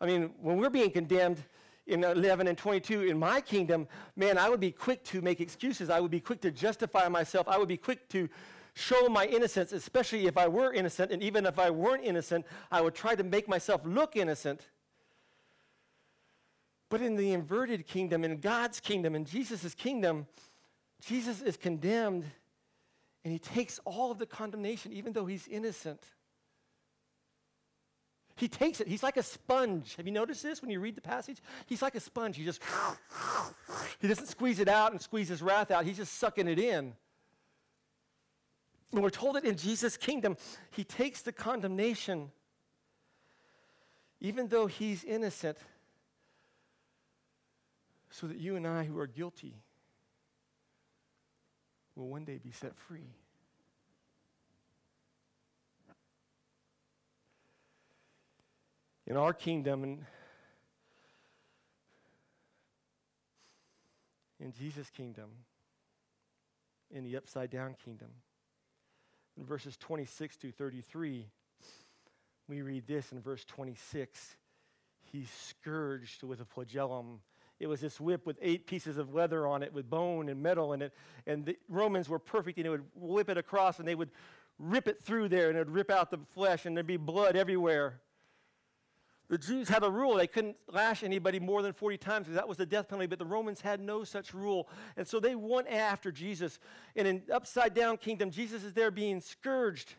I 0.00 0.06
mean, 0.06 0.32
when 0.40 0.56
we're 0.56 0.70
being 0.70 0.90
condemned 0.90 1.40
in 1.86 2.02
11 2.02 2.48
and 2.48 2.58
22 2.58 3.02
in 3.02 3.16
my 3.16 3.40
kingdom, 3.40 3.86
man, 4.16 4.38
I 4.38 4.48
would 4.48 4.58
be 4.58 4.72
quick 4.72 5.04
to 5.04 5.20
make 5.22 5.40
excuses. 5.40 5.88
I 5.88 6.00
would 6.00 6.10
be 6.10 6.18
quick 6.18 6.40
to 6.40 6.50
justify 6.50 7.06
myself. 7.06 7.46
I 7.46 7.58
would 7.58 7.68
be 7.68 7.76
quick 7.76 8.08
to 8.08 8.28
show 8.74 9.08
my 9.08 9.24
innocence, 9.26 9.70
especially 9.70 10.26
if 10.26 10.36
I 10.36 10.48
were 10.48 10.72
innocent. 10.72 11.12
And 11.12 11.22
even 11.22 11.46
if 11.46 11.60
I 11.60 11.70
weren't 11.70 12.02
innocent, 12.02 12.44
I 12.72 12.80
would 12.80 12.96
try 12.96 13.14
to 13.14 13.22
make 13.22 13.46
myself 13.46 13.82
look 13.84 14.16
innocent. 14.16 14.66
But 16.88 17.02
in 17.02 17.14
the 17.14 17.32
inverted 17.32 17.86
kingdom, 17.86 18.24
in 18.24 18.40
God's 18.40 18.80
kingdom, 18.80 19.14
in 19.14 19.26
Jesus' 19.26 19.76
kingdom, 19.76 20.26
Jesus 21.00 21.40
is 21.40 21.56
condemned 21.56 22.24
and 23.24 23.32
he 23.32 23.38
takes 23.38 23.78
all 23.84 24.10
of 24.10 24.18
the 24.18 24.26
condemnation, 24.26 24.92
even 24.92 25.12
though 25.12 25.26
he's 25.26 25.46
innocent. 25.46 26.02
He 28.34 28.48
takes 28.48 28.80
it. 28.80 28.88
He's 28.88 29.02
like 29.02 29.16
a 29.16 29.22
sponge. 29.22 29.94
Have 29.96 30.06
you 30.06 30.12
noticed 30.12 30.42
this 30.42 30.60
when 30.62 30.70
you 30.70 30.80
read 30.80 30.96
the 30.96 31.02
passage? 31.02 31.38
He's 31.66 31.82
like 31.82 31.94
a 31.94 32.00
sponge. 32.00 32.36
He 32.36 32.44
just, 32.44 32.60
he 34.00 34.08
doesn't 34.08 34.26
squeeze 34.26 34.58
it 34.58 34.68
out 34.68 34.92
and 34.92 35.00
squeeze 35.00 35.28
his 35.28 35.42
wrath 35.42 35.70
out. 35.70 35.84
He's 35.84 35.98
just 35.98 36.14
sucking 36.14 36.48
it 36.48 36.58
in. 36.58 36.94
And 38.92 39.02
we're 39.02 39.10
told 39.10 39.36
that 39.36 39.44
in 39.44 39.56
Jesus' 39.56 39.96
kingdom, 39.96 40.36
he 40.70 40.82
takes 40.82 41.22
the 41.22 41.32
condemnation, 41.32 42.30
even 44.20 44.48
though 44.48 44.66
he's 44.66 45.04
innocent, 45.04 45.58
so 48.10 48.26
that 48.26 48.38
you 48.38 48.56
and 48.56 48.66
I 48.66 48.84
who 48.84 48.98
are 48.98 49.06
guilty 49.06 49.62
will 51.96 52.08
one 52.08 52.24
day 52.24 52.38
be 52.42 52.50
set 52.50 52.76
free. 52.76 53.14
in 59.12 59.18
our 59.18 59.34
kingdom 59.34 59.82
and 59.82 60.04
in 64.40 64.52
Jesus' 64.52 64.88
kingdom, 64.90 65.28
in 66.90 67.04
the 67.04 67.16
upside 67.16 67.50
down 67.50 67.76
kingdom. 67.84 68.08
In 69.36 69.44
verses 69.44 69.76
26 69.76 70.36
to 70.38 70.50
33, 70.50 71.28
we 72.48 72.62
read 72.62 72.86
this 72.86 73.12
in 73.12 73.20
verse 73.20 73.44
26 73.44 74.36
He's 75.12 75.28
scourged 75.30 76.22
with 76.22 76.40
a 76.40 76.46
flagellum. 76.46 77.20
It 77.62 77.68
was 77.68 77.80
this 77.80 78.00
whip 78.00 78.26
with 78.26 78.38
eight 78.42 78.66
pieces 78.66 78.98
of 78.98 79.14
leather 79.14 79.46
on 79.46 79.62
it, 79.62 79.72
with 79.72 79.88
bone 79.88 80.28
and 80.28 80.42
metal 80.42 80.72
in 80.72 80.82
it. 80.82 80.92
And 81.28 81.46
the 81.46 81.56
Romans 81.68 82.08
were 82.08 82.18
perfect, 82.18 82.58
and 82.58 82.66
they 82.66 82.70
would 82.70 82.84
whip 82.96 83.30
it 83.30 83.38
across, 83.38 83.78
and 83.78 83.86
they 83.86 83.94
would 83.94 84.10
rip 84.58 84.88
it 84.88 85.00
through 85.00 85.28
there, 85.28 85.48
and 85.48 85.56
it 85.56 85.60
would 85.60 85.70
rip 85.70 85.88
out 85.88 86.10
the 86.10 86.18
flesh, 86.34 86.66
and 86.66 86.76
there'd 86.76 86.88
be 86.88 86.96
blood 86.96 87.36
everywhere. 87.36 88.00
The 89.28 89.38
Jews 89.38 89.68
had 89.68 89.84
a 89.84 89.90
rule. 89.90 90.16
They 90.16 90.26
couldn't 90.26 90.56
lash 90.68 91.04
anybody 91.04 91.38
more 91.38 91.62
than 91.62 91.72
40 91.72 91.98
times 91.98 92.24
because 92.26 92.34
that 92.34 92.48
was 92.48 92.58
the 92.58 92.66
death 92.66 92.88
penalty, 92.88 93.06
but 93.06 93.20
the 93.20 93.24
Romans 93.24 93.60
had 93.60 93.80
no 93.80 94.02
such 94.02 94.34
rule. 94.34 94.68
And 94.96 95.06
so 95.06 95.20
they 95.20 95.36
went 95.36 95.68
after 95.68 96.10
Jesus. 96.10 96.58
And 96.96 97.06
in 97.06 97.22
upside 97.32 97.74
down 97.74 97.96
kingdom, 97.96 98.32
Jesus 98.32 98.64
is 98.64 98.74
there 98.74 98.90
being 98.90 99.20
scourged. 99.20 99.94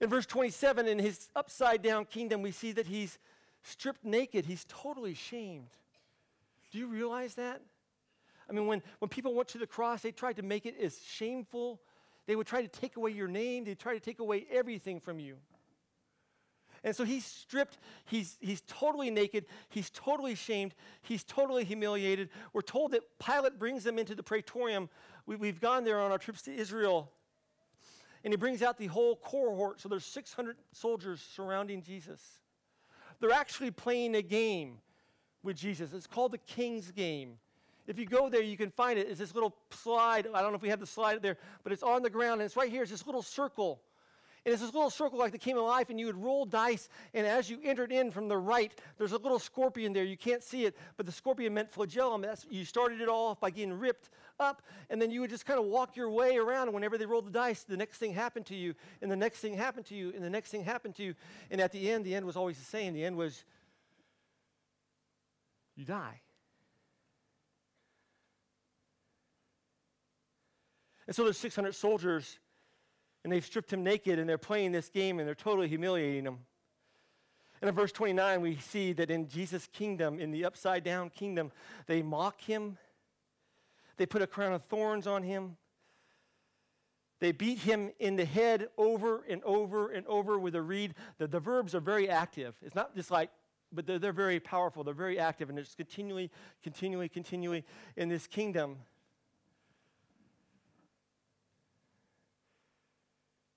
In 0.00 0.10
verse 0.10 0.26
27, 0.26 0.88
in 0.88 0.98
his 0.98 1.28
upside 1.36 1.82
down 1.82 2.04
kingdom, 2.04 2.42
we 2.42 2.50
see 2.50 2.72
that 2.72 2.86
he's 2.86 3.18
stripped 3.62 4.04
naked. 4.04 4.46
He's 4.46 4.66
totally 4.68 5.14
shamed. 5.14 5.70
Do 6.70 6.78
you 6.78 6.86
realize 6.86 7.34
that? 7.34 7.60
I 8.48 8.52
mean, 8.52 8.66
when, 8.66 8.82
when 8.98 9.08
people 9.08 9.34
went 9.34 9.48
to 9.48 9.58
the 9.58 9.66
cross, 9.66 10.02
they 10.02 10.12
tried 10.12 10.36
to 10.36 10.42
make 10.42 10.66
it 10.66 10.74
as 10.80 10.98
shameful. 11.02 11.80
They 12.26 12.36
would 12.36 12.46
try 12.46 12.62
to 12.62 12.68
take 12.68 12.96
away 12.96 13.12
your 13.12 13.28
name, 13.28 13.64
they'd 13.64 13.78
try 13.78 13.94
to 13.94 14.00
take 14.00 14.18
away 14.18 14.46
everything 14.50 15.00
from 15.00 15.18
you. 15.18 15.36
And 16.82 16.96
so 16.96 17.04
he's 17.04 17.26
stripped, 17.26 17.78
he's, 18.06 18.38
he's 18.40 18.62
totally 18.62 19.10
naked, 19.10 19.44
he's 19.68 19.90
totally 19.90 20.34
shamed, 20.34 20.74
he's 21.02 21.22
totally 21.22 21.64
humiliated. 21.64 22.30
We're 22.52 22.62
told 22.62 22.92
that 22.92 23.02
Pilate 23.18 23.58
brings 23.58 23.84
him 23.84 23.98
into 23.98 24.14
the 24.14 24.22
praetorium. 24.22 24.88
We, 25.26 25.36
we've 25.36 25.60
gone 25.60 25.84
there 25.84 26.00
on 26.00 26.10
our 26.10 26.18
trips 26.18 26.42
to 26.42 26.54
Israel. 26.54 27.12
And 28.24 28.32
he 28.32 28.36
brings 28.36 28.62
out 28.62 28.78
the 28.78 28.86
whole 28.86 29.16
cohort. 29.16 29.80
So 29.80 29.88
there's 29.88 30.06
600 30.06 30.56
soldiers 30.72 31.20
surrounding 31.34 31.82
Jesus. 31.82 32.20
They're 33.20 33.30
actually 33.30 33.70
playing 33.70 34.14
a 34.14 34.22
game 34.22 34.78
with 35.42 35.56
Jesus. 35.56 35.92
It's 35.92 36.06
called 36.06 36.32
the 36.32 36.38
King's 36.38 36.90
Game. 36.90 37.38
If 37.86 37.98
you 37.98 38.06
go 38.06 38.28
there, 38.28 38.42
you 38.42 38.56
can 38.56 38.70
find 38.70 38.98
it. 38.98 39.08
It's 39.08 39.18
this 39.18 39.34
little 39.34 39.54
slide. 39.70 40.28
I 40.32 40.42
don't 40.42 40.52
know 40.52 40.56
if 40.56 40.62
we 40.62 40.68
have 40.68 40.80
the 40.80 40.86
slide 40.86 41.22
there, 41.22 41.36
but 41.64 41.72
it's 41.72 41.82
on 41.82 42.02
the 42.02 42.10
ground, 42.10 42.40
and 42.40 42.42
it's 42.42 42.56
right 42.56 42.70
here. 42.70 42.82
It's 42.82 42.90
this 42.90 43.06
little 43.06 43.22
circle. 43.22 43.80
And 44.46 44.54
it's 44.54 44.62
this 44.62 44.72
little 44.72 44.90
circle 44.90 45.18
like 45.18 45.32
the 45.32 45.38
King 45.38 45.58
of 45.58 45.64
Life, 45.64 45.90
and 45.90 46.00
you 46.00 46.06
would 46.06 46.16
roll 46.16 46.46
dice, 46.46 46.88
and 47.12 47.26
as 47.26 47.50
you 47.50 47.58
entered 47.62 47.92
in 47.92 48.10
from 48.10 48.28
the 48.28 48.38
right, 48.38 48.72
there's 48.96 49.12
a 49.12 49.18
little 49.18 49.38
scorpion 49.38 49.92
there. 49.92 50.04
You 50.04 50.16
can't 50.16 50.42
see 50.42 50.64
it, 50.64 50.76
but 50.96 51.04
the 51.04 51.12
scorpion 51.12 51.52
meant 51.52 51.70
flagellum. 51.70 52.22
That's, 52.22 52.46
you 52.48 52.64
started 52.64 53.02
it 53.02 53.08
all 53.08 53.28
off 53.28 53.40
by 53.40 53.50
getting 53.50 53.74
ripped 53.74 54.08
up, 54.38 54.62
and 54.88 55.00
then 55.02 55.10
you 55.10 55.20
would 55.20 55.28
just 55.28 55.44
kind 55.44 55.60
of 55.60 55.66
walk 55.66 55.94
your 55.94 56.08
way 56.10 56.38
around, 56.38 56.68
and 56.68 56.74
whenever 56.74 56.96
they 56.96 57.04
rolled 57.04 57.26
the 57.26 57.30
dice, 57.30 57.64
the 57.64 57.76
next 57.76 57.98
thing 57.98 58.14
happened 58.14 58.46
to 58.46 58.54
you, 58.54 58.74
and 59.02 59.10
the 59.10 59.16
next 59.16 59.40
thing 59.40 59.54
happened 59.54 59.84
to 59.86 59.94
you, 59.94 60.10
and 60.14 60.24
the 60.24 60.30
next 60.30 60.50
thing 60.50 60.64
happened 60.64 60.94
to 60.94 61.02
you. 61.02 61.14
And 61.50 61.60
at 61.60 61.72
the 61.72 61.90
end, 61.90 62.06
the 62.06 62.14
end 62.14 62.24
was 62.24 62.36
always 62.36 62.58
the 62.58 62.64
same. 62.64 62.94
The 62.94 63.04
end 63.04 63.16
was 63.16 63.44
you 65.80 65.86
die. 65.86 66.20
And 71.06 71.16
so 71.16 71.24
there's 71.24 71.38
600 71.38 71.74
soldiers, 71.74 72.38
and 73.24 73.32
they've 73.32 73.44
stripped 73.44 73.72
him 73.72 73.82
naked, 73.82 74.18
and 74.18 74.28
they're 74.28 74.38
playing 74.38 74.70
this 74.70 74.88
game, 74.90 75.18
and 75.18 75.26
they're 75.26 75.34
totally 75.34 75.66
humiliating 75.66 76.24
him. 76.24 76.38
And 77.60 77.68
in 77.68 77.74
verse 77.74 77.92
29, 77.92 78.40
we 78.40 78.56
see 78.56 78.92
that 78.92 79.10
in 79.10 79.28
Jesus' 79.28 79.68
kingdom, 79.72 80.20
in 80.20 80.30
the 80.30 80.44
upside 80.44 80.84
down 80.84 81.10
kingdom, 81.10 81.50
they 81.86 82.00
mock 82.00 82.40
him. 82.40 82.78
They 83.96 84.06
put 84.06 84.22
a 84.22 84.26
crown 84.26 84.52
of 84.52 84.62
thorns 84.62 85.06
on 85.06 85.22
him. 85.22 85.56
They 87.18 87.32
beat 87.32 87.58
him 87.58 87.90
in 87.98 88.16
the 88.16 88.24
head 88.24 88.68
over 88.78 89.24
and 89.28 89.42
over 89.44 89.90
and 89.90 90.06
over 90.06 90.38
with 90.38 90.54
a 90.54 90.62
reed. 90.62 90.94
The, 91.18 91.26
the 91.26 91.40
verbs 91.40 91.74
are 91.74 91.80
very 91.80 92.08
active. 92.08 92.54
It's 92.62 92.74
not 92.74 92.94
just 92.94 93.10
like, 93.10 93.30
but 93.72 93.86
they're, 93.86 93.98
they're 93.98 94.12
very 94.12 94.40
powerful. 94.40 94.84
They're 94.84 94.94
very 94.94 95.18
active, 95.18 95.48
and 95.48 95.58
just 95.58 95.76
continually, 95.76 96.30
continually, 96.62 97.08
continually 97.08 97.64
in 97.96 98.08
this 98.08 98.26
kingdom. 98.26 98.78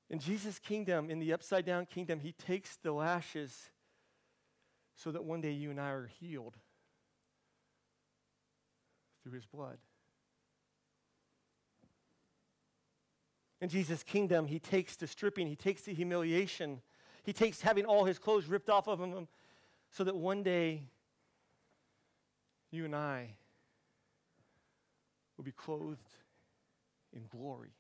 In 0.10 0.20
Jesus' 0.20 0.60
kingdom, 0.60 1.10
in 1.10 1.20
the 1.20 1.34
upside 1.34 1.66
down 1.66 1.88
kingdom, 1.88 2.20
he 2.20 2.34
takes 2.34 2.76
the 2.76 2.92
lashes 2.92 3.72
so 4.96 5.12
that 5.12 5.24
one 5.24 5.42
day 5.42 5.52
you 5.52 5.72
and 5.72 5.80
I 5.80 5.90
are 5.90 6.10
healed 6.20 6.56
through 9.24 9.34
his 9.34 9.46
blood. 9.46 9.78
In 13.60 13.70
Jesus' 13.70 14.04
kingdom, 14.04 14.46
he 14.46 14.60
takes 14.60 14.98
the 14.98 15.08
stripping, 15.08 15.48
he 15.48 15.56
takes 15.56 15.84
the 15.84 15.94
humiliation, 15.94 16.82
he 17.24 17.32
takes 17.32 17.62
having 17.62 17.86
all 17.86 18.04
his 18.04 18.20
clothes 18.20 18.48
ripped 18.48 18.70
off 18.70 18.88
of 18.88 19.00
him 19.00 19.28
so 19.94 20.04
that 20.04 20.16
one 20.16 20.44
day 20.44 20.84
you 22.72 22.86
and 22.86 22.96
I 22.96 23.36
will 25.38 25.44
be 25.44 25.52
clothed 25.52 26.18
in 27.16 27.24
glory. 27.30 27.72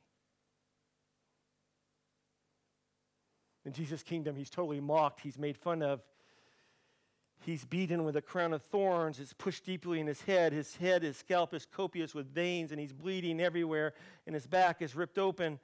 In 3.65 3.74
Jesus' 3.74 4.03
kingdom, 4.03 4.36
he's 4.36 4.50
totally 4.50 4.79
mocked, 4.79 5.22
he's 5.22 5.38
made 5.38 5.58
fun 5.58 5.82
of, 5.82 6.01
He's 7.46 7.65
beaten 7.65 8.05
with 8.05 8.15
a 8.15 8.22
crown 8.22 8.53
of 8.53 8.62
thorns. 8.62 9.20
It's 9.20 9.34
pushed 9.34 9.65
deeply 9.65 10.00
in 10.00 10.08
his 10.08 10.22
head. 10.22 10.53
His 10.53 10.77
head, 10.77 11.03
his 11.03 11.17
scalp 11.17 11.53
is 11.53 11.65
copious 11.65 12.15
with 12.15 12.34
veins, 12.34 12.72
and 12.72 12.79
he's 12.79 12.93
bleeding 12.93 13.41
everywhere, 13.41 13.93
and 14.25 14.34
his 14.34 14.48
back 14.48 14.82
is 14.82 14.96
ripped 14.96 15.17
open. 15.17 15.60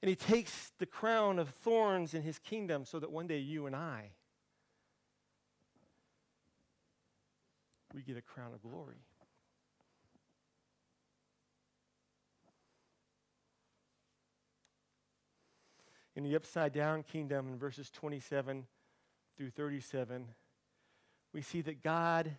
And 0.00 0.08
he 0.08 0.14
takes 0.14 0.70
the 0.78 0.86
crown 0.86 1.40
of 1.40 1.48
thorns 1.48 2.14
in 2.14 2.22
his 2.22 2.38
kingdom 2.38 2.84
so 2.84 3.00
that 3.00 3.10
one 3.10 3.26
day 3.26 3.38
you 3.38 3.66
and 3.66 3.74
I, 3.74 4.10
we 7.98 8.04
get 8.04 8.16
a 8.16 8.22
crown 8.22 8.52
of 8.54 8.62
glory. 8.62 9.02
In 16.14 16.22
the 16.22 16.36
upside 16.36 16.72
down 16.72 17.02
kingdom, 17.02 17.48
in 17.48 17.58
verses 17.58 17.90
27 17.90 18.66
through 19.36 19.50
37, 19.50 20.28
we 21.34 21.42
see 21.42 21.60
that 21.62 21.82
God, 21.82 22.30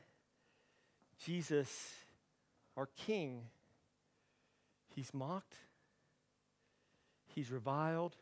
Jesus, 1.25 1.69
our 2.77 2.87
King, 2.95 3.41
he's 4.95 5.13
mocked, 5.13 5.55
he's 7.35 7.51
reviled, 7.51 8.15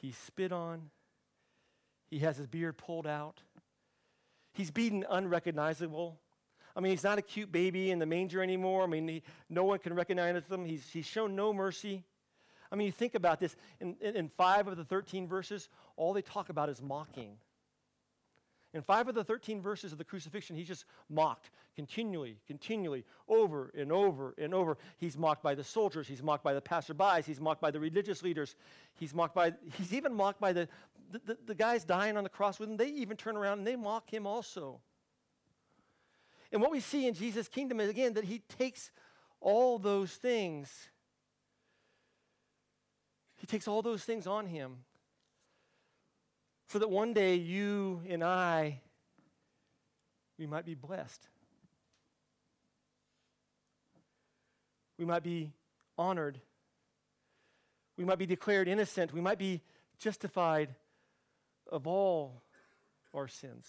he's 0.00 0.16
spit 0.16 0.52
on, 0.52 0.90
he 2.10 2.20
has 2.20 2.36
his 2.36 2.46
beard 2.46 2.78
pulled 2.78 3.08
out, 3.08 3.40
he's 4.52 4.70
beaten 4.70 5.04
unrecognizable. 5.08 6.18
I 6.76 6.80
mean, 6.80 6.90
he's 6.90 7.04
not 7.04 7.18
a 7.18 7.22
cute 7.22 7.50
baby 7.50 7.90
in 7.90 7.98
the 7.98 8.06
manger 8.06 8.42
anymore. 8.42 8.84
I 8.84 8.86
mean, 8.86 9.08
he, 9.08 9.22
no 9.48 9.64
one 9.64 9.78
can 9.78 9.94
recognize 9.94 10.42
him. 10.50 10.64
He's, 10.64 10.88
he's 10.88 11.06
shown 11.06 11.34
no 11.34 11.52
mercy. 11.52 12.04
I 12.70 12.76
mean, 12.76 12.86
you 12.86 12.92
think 12.92 13.14
about 13.14 13.40
this. 13.40 13.56
In, 13.80 13.96
in, 14.00 14.16
in 14.16 14.28
five 14.28 14.68
of 14.68 14.76
the 14.76 14.84
13 14.84 15.26
verses, 15.26 15.68
all 15.96 16.12
they 16.12 16.22
talk 16.22 16.48
about 16.48 16.68
is 16.68 16.80
mocking. 16.80 17.36
In 18.72 18.82
five 18.82 19.08
of 19.08 19.16
the 19.16 19.24
13 19.24 19.60
verses 19.60 19.90
of 19.90 19.98
the 19.98 20.04
crucifixion, 20.04 20.54
he's 20.54 20.68
just 20.68 20.84
mocked 21.08 21.50
continually, 21.74 22.36
continually, 22.46 23.04
over 23.26 23.72
and 23.76 23.90
over 23.90 24.34
and 24.38 24.54
over. 24.54 24.76
He's 24.98 25.16
mocked 25.16 25.42
by 25.42 25.54
the 25.54 25.64
soldiers, 25.64 26.06
he's 26.06 26.22
mocked 26.22 26.44
by 26.44 26.54
the 26.54 26.60
passerbys, 26.60 27.24
he's 27.24 27.40
mocked 27.40 27.60
by 27.60 27.70
the 27.70 27.80
religious 27.80 28.22
leaders, 28.22 28.54
he's 28.94 29.14
mocked 29.14 29.34
by, 29.34 29.54
he's 29.74 29.94
even 29.94 30.14
mocked 30.14 30.40
by 30.40 30.52
the, 30.52 30.68
the, 31.10 31.20
the, 31.24 31.38
the 31.46 31.54
guys 31.54 31.84
dying 31.84 32.16
on 32.16 32.24
the 32.24 32.30
cross 32.30 32.58
with 32.58 32.68
him. 32.68 32.76
They 32.76 32.88
even 32.88 33.16
turn 33.16 33.36
around 33.36 33.58
and 33.58 33.66
they 33.66 33.76
mock 33.76 34.12
him 34.12 34.26
also. 34.26 34.80
And 36.52 36.60
what 36.60 36.70
we 36.70 36.80
see 36.80 37.06
in 37.06 37.14
Jesus' 37.14 37.48
kingdom 37.48 37.80
is 37.80 37.88
again 37.88 38.14
that 38.14 38.24
he 38.24 38.40
takes 38.58 38.90
all 39.40 39.78
those 39.78 40.12
things, 40.12 40.90
he 43.36 43.46
takes 43.46 43.66
all 43.66 43.82
those 43.82 44.04
things 44.04 44.26
on 44.26 44.46
him 44.46 44.78
so 46.68 46.78
that 46.78 46.88
one 46.88 47.12
day 47.12 47.34
you 47.34 48.00
and 48.08 48.22
I, 48.22 48.80
we 50.38 50.46
might 50.46 50.64
be 50.64 50.74
blessed. 50.74 51.26
We 54.98 55.04
might 55.04 55.22
be 55.22 55.52
honored. 55.98 56.40
We 57.96 58.04
might 58.04 58.18
be 58.18 58.26
declared 58.26 58.68
innocent. 58.68 59.12
We 59.12 59.20
might 59.20 59.38
be 59.38 59.62
justified 59.98 60.74
of 61.70 61.86
all 61.86 62.42
our 63.14 63.28
sins. 63.28 63.66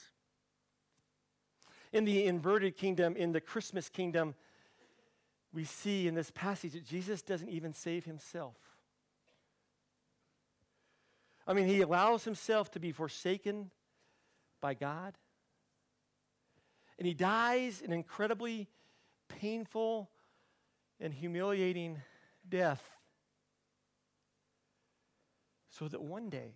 In 1.94 2.06
the 2.06 2.26
inverted 2.26 2.78
kingdom, 2.78 3.16
in 3.16 3.32
the 3.32 3.42
Christmas 3.42 3.90
kingdom, 3.90 4.36
we 5.54 5.66
see 5.66 6.08
in 6.08 6.16
this 6.16 6.32
passage 6.32 6.74
that 6.74 6.86
Jesus 6.86 7.22
doesn't 7.22 7.50
even 7.50 7.74
save 7.74 8.06
himself. 8.06 8.56
I 11.46 11.54
mean, 11.54 11.68
he 11.68 11.82
allows 11.82 12.24
himself 12.24 12.72
to 12.72 12.80
be 12.80 12.92
forsaken 12.92 13.72
by 14.62 14.74
God. 14.74 15.18
And 16.98 17.08
he 17.08 17.14
dies 17.14 17.82
an 17.84 17.92
incredibly 17.92 18.70
painful 19.28 20.12
and 21.00 21.14
humiliating 21.14 22.00
death 22.48 22.84
so 25.72 25.88
that 25.88 26.02
one 26.02 26.30
day 26.30 26.54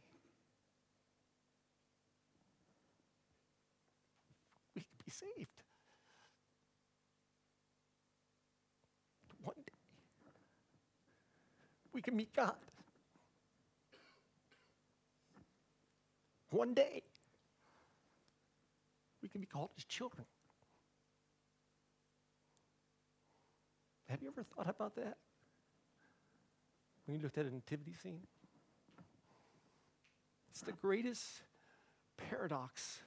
we 4.75 4.81
can 4.81 4.91
be 5.03 5.04
saved. 5.19 5.63
One 9.43 9.55
day 9.65 9.73
we 11.93 12.01
can 12.01 12.15
meet 12.15 12.33
God. 12.33 12.55
One 16.49 16.73
day, 16.73 17.03
we 19.21 19.27
can 19.27 19.41
be 19.41 19.47
called 19.47 19.71
his 19.75 19.83
children. 19.83 20.25
Have 24.07 24.21
you 24.21 24.29
ever 24.29 24.43
thought 24.43 24.69
about 24.69 24.95
that? 24.95 25.17
When 27.05 27.17
you 27.17 27.23
looked 27.23 27.37
at 27.37 27.45
a 27.45 27.49
nativity 27.49 27.93
scene? 27.93 28.21
It's 30.49 30.61
the 30.61 30.71
greatest 30.71 31.41
paradox. 32.15 33.01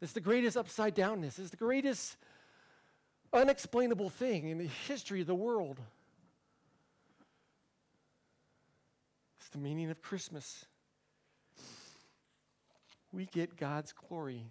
It's 0.00 0.12
the 0.12 0.20
greatest 0.20 0.56
upside 0.56 0.94
downness. 0.94 1.38
It's 1.38 1.50
the 1.50 1.56
greatest 1.56 2.16
unexplainable 3.32 4.10
thing 4.10 4.48
in 4.48 4.58
the 4.58 4.68
history 4.88 5.20
of 5.20 5.26
the 5.26 5.34
world. 5.34 5.78
It's 9.38 9.48
the 9.50 9.58
meaning 9.58 9.90
of 9.90 10.00
Christmas 10.02 10.64
we 13.12 13.26
get 13.26 13.56
God's 13.56 13.92
glory. 13.92 14.46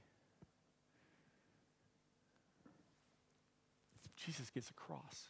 Jesus 4.18 4.50
gets 4.50 4.70
a 4.70 4.74
cross. 4.74 5.30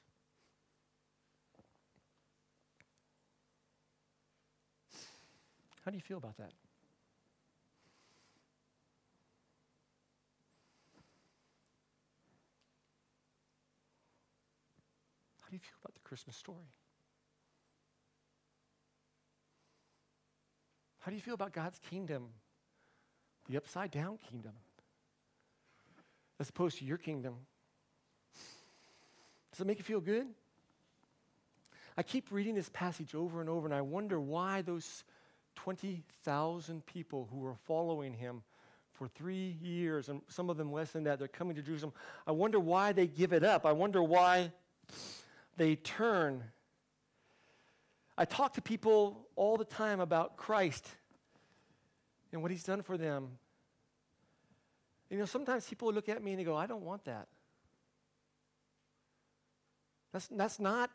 How 5.85 5.91
do 5.91 5.97
you 5.97 6.01
feel 6.01 6.17
about 6.17 6.37
that? 6.37 6.51
Do 15.49 15.55
you 15.55 15.59
feel 15.59 15.77
about 15.83 15.93
the 15.93 16.07
Christmas 16.07 16.35
story? 16.35 16.71
How 20.99 21.11
do 21.11 21.15
you 21.15 21.21
feel 21.21 21.33
about 21.33 21.53
God's 21.53 21.79
kingdom 21.89 22.29
the 23.49 23.57
upside 23.57 23.91
down 23.91 24.19
kingdom 24.29 24.53
as 26.39 26.49
opposed 26.49 26.77
to 26.77 26.85
your 26.85 26.97
kingdom. 26.97 27.35
Does 29.51 29.61
it 29.61 29.67
make 29.67 29.79
you 29.79 29.83
feel 29.83 29.99
good? 29.99 30.27
I 31.97 32.03
keep 32.03 32.27
reading 32.31 32.55
this 32.55 32.69
passage 32.69 33.13
over 33.13 33.41
and 33.41 33.49
over, 33.49 33.67
and 33.67 33.73
I 33.73 33.81
wonder 33.81 34.19
why 34.19 34.61
those 34.61 35.03
20,000 35.55 36.85
people 36.85 37.27
who 37.31 37.39
were 37.39 37.55
following 37.65 38.13
him 38.13 38.43
for 38.93 39.07
three 39.07 39.57
years, 39.61 40.07
and 40.07 40.21
some 40.29 40.49
of 40.49 40.55
them 40.55 40.71
less 40.71 40.91
than 40.91 41.03
that, 41.03 41.19
they're 41.19 41.27
coming 41.27 41.55
to 41.55 41.61
Jerusalem. 41.61 41.93
I 42.25 42.31
wonder 42.31 42.59
why 42.59 42.93
they 42.93 43.07
give 43.07 43.33
it 43.33 43.43
up. 43.43 43.65
I 43.65 43.73
wonder 43.73 44.01
why 44.01 44.51
they 45.59 45.75
turn. 45.75 46.43
I 48.17 48.25
talk 48.25 48.53
to 48.53 48.61
people 48.61 49.27
all 49.35 49.57
the 49.57 49.65
time 49.65 49.99
about 49.99 50.37
Christ 50.37 50.87
and 52.31 52.41
what 52.41 52.49
he's 52.49 52.63
done 52.63 52.81
for 52.81 52.97
them. 52.97 53.27
You 55.09 55.17
know, 55.17 55.25
sometimes 55.25 55.67
people 55.67 55.91
look 55.91 56.07
at 56.07 56.23
me 56.23 56.31
and 56.31 56.39
they 56.39 56.43
go, 56.43 56.55
I 56.55 56.65
don't 56.65 56.83
want 56.83 57.03
that. 57.05 57.27
That's, 60.13 60.27
that's, 60.27 60.59
not, 60.59 60.89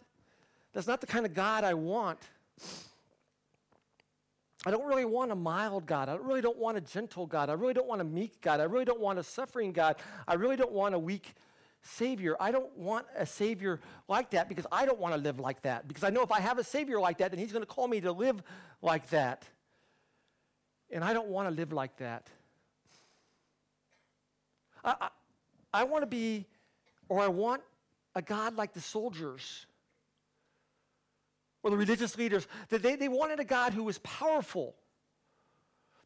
that's 0.72 0.86
not 0.86 1.00
the 1.00 1.06
kind 1.06 1.26
of 1.26 1.34
God 1.34 1.62
I 1.62 1.74
want. 1.74 2.18
I 4.66 4.70
don't 4.70 4.86
really 4.86 5.04
want 5.04 5.30
a 5.30 5.36
mild 5.36 5.84
God. 5.84 6.08
I 6.08 6.14
really 6.14 6.40
don't 6.40 6.58
want 6.58 6.78
a 6.78 6.80
gentle 6.80 7.26
God. 7.26 7.50
I 7.50 7.52
really 7.52 7.74
don't 7.74 7.86
want 7.86 8.00
a 8.00 8.04
meek 8.04 8.40
God. 8.40 8.60
I 8.60 8.64
really 8.64 8.86
don't 8.86 9.00
want 9.00 9.18
a 9.18 9.22
suffering 9.22 9.72
God. 9.72 9.96
I 10.26 10.34
really 10.34 10.56
don't 10.56 10.72
want 10.72 10.94
a 10.94 10.98
weak 10.98 11.34
Savior. 11.84 12.36
I 12.40 12.50
don't 12.50 12.76
want 12.76 13.06
a 13.16 13.26
Savior 13.26 13.80
like 14.08 14.30
that 14.30 14.48
because 14.48 14.66
I 14.72 14.86
don't 14.86 14.98
want 14.98 15.14
to 15.14 15.20
live 15.20 15.38
like 15.38 15.62
that. 15.62 15.86
Because 15.86 16.02
I 16.02 16.10
know 16.10 16.22
if 16.22 16.32
I 16.32 16.40
have 16.40 16.58
a 16.58 16.64
Savior 16.64 16.98
like 16.98 17.18
that, 17.18 17.30
then 17.30 17.38
He's 17.38 17.52
going 17.52 17.62
to 17.62 17.66
call 17.66 17.86
me 17.86 18.00
to 18.00 18.10
live 18.10 18.42
like 18.82 19.08
that. 19.10 19.44
And 20.90 21.04
I 21.04 21.12
don't 21.12 21.28
want 21.28 21.48
to 21.48 21.54
live 21.54 21.72
like 21.72 21.96
that. 21.98 22.28
I, 24.82 24.94
I, 25.00 25.08
I 25.72 25.84
want 25.84 26.02
to 26.02 26.06
be, 26.06 26.46
or 27.08 27.20
I 27.20 27.28
want 27.28 27.62
a 28.14 28.22
God 28.22 28.56
like 28.56 28.72
the 28.72 28.80
soldiers 28.80 29.66
or 31.62 31.70
the 31.70 31.76
religious 31.76 32.16
leaders, 32.16 32.46
that 32.68 32.82
they, 32.82 32.96
they 32.96 33.08
wanted 33.08 33.40
a 33.40 33.44
God 33.44 33.72
who 33.72 33.84
was 33.84 33.98
powerful. 33.98 34.74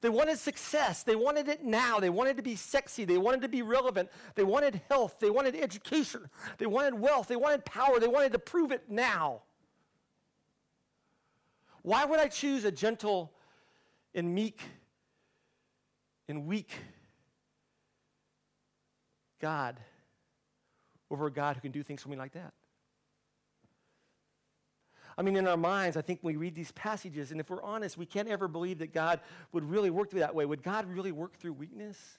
They 0.01 0.09
wanted 0.09 0.39
success. 0.39 1.03
They 1.03 1.17
wanted 1.17 1.49
it 1.49 1.65
now. 1.65 1.99
They 1.99 2.11
wanted 2.11 2.37
to 2.37 2.43
be 2.43 2.55
sexy. 2.55 3.05
They 3.05 3.19
wanted 3.19 3.43
to 3.43 3.49
be 3.49 3.63
relevant. 3.63 4.11
They 4.35 4.45
wanted 4.45 4.81
health. 4.89 5.17
They 5.19 5.31
wanted 5.31 5.57
education. 5.57 6.29
They 6.59 6.67
wanted 6.67 6.95
wealth. 6.95 7.29
They 7.29 7.37
wanted 7.37 7.65
power. 7.65 7.99
They 7.99 8.09
wanted 8.09 8.33
to 8.33 8.39
prove 8.39 8.71
it 8.71 8.85
now. 8.89 9.43
Why 11.83 12.05
would 12.05 12.21
I 12.21 12.29
choose 12.29 12.65
a 12.65 12.71
gentle 12.71 13.33
and 14.15 14.35
meek 14.35 14.61
and 16.29 16.47
weak 16.47 16.71
God 19.41 19.81
over 21.11 21.27
a 21.27 21.33
God 21.33 21.57
who 21.57 21.63
can 21.63 21.73
do 21.73 21.83
things 21.83 22.03
for 22.03 22.09
me 22.09 22.17
like 22.17 22.33
that? 22.33 22.53
I 25.18 25.22
mean, 25.22 25.35
in 25.35 25.48
our 25.48 25.57
minds, 25.57 25.96
I 25.96 26.00
think 26.00 26.20
we 26.22 26.37
read 26.37 26.54
these 26.54 26.70
passages, 26.72 27.33
and 27.33 27.40
if 27.40 27.50
we're 27.50 27.62
honest, 27.62 27.98
we 27.98 28.07
can't 28.07 28.28
ever 28.28 28.46
believe 28.46 28.78
that 28.78 28.94
God 28.94 29.18
would 29.50 29.68
really 29.68 29.90
work 29.90 30.11
through 30.11 30.20
that 30.20 30.33
way. 30.33 30.46
Would 30.46 30.62
God 30.62 30.87
really 30.87 31.11
work 31.11 31.37
through 31.37 31.54
weakness? 31.54 32.18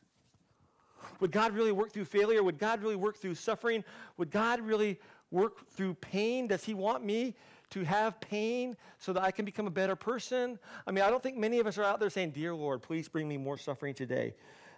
Would 1.21 1.31
God 1.31 1.53
really 1.53 1.71
work 1.71 1.93
through 1.93 2.03
failure? 2.03 2.43
Would 2.43 2.59
God 2.59 2.81
really 2.81 2.97
work 2.97 3.15
through 3.15 3.35
suffering? 3.35 3.85
Would 4.17 4.31
God 4.31 4.59
really 4.59 4.99
work 5.31 5.69
through 5.69 5.93
pain? 5.93 6.47
Does 6.47 6.65
He 6.65 6.73
want 6.73 7.05
me 7.05 7.35
to 7.69 7.85
have 7.85 8.19
pain 8.19 8.75
so 8.97 9.13
that 9.13 9.23
I 9.23 9.31
can 9.31 9.45
become 9.45 9.65
a 9.65 9.71
better 9.71 9.95
person? 9.95 10.59
I 10.85 10.91
mean, 10.91 11.05
I 11.05 11.09
don't 11.09 11.23
think 11.23 11.37
many 11.37 11.59
of 11.59 11.67
us 11.67 11.77
are 11.77 11.85
out 11.85 12.01
there 12.01 12.09
saying, 12.09 12.31
Dear 12.31 12.53
Lord, 12.53 12.81
please 12.81 13.07
bring 13.07 13.29
me 13.29 13.37
more 13.37 13.57
suffering 13.57 13.93
today. 13.93 14.33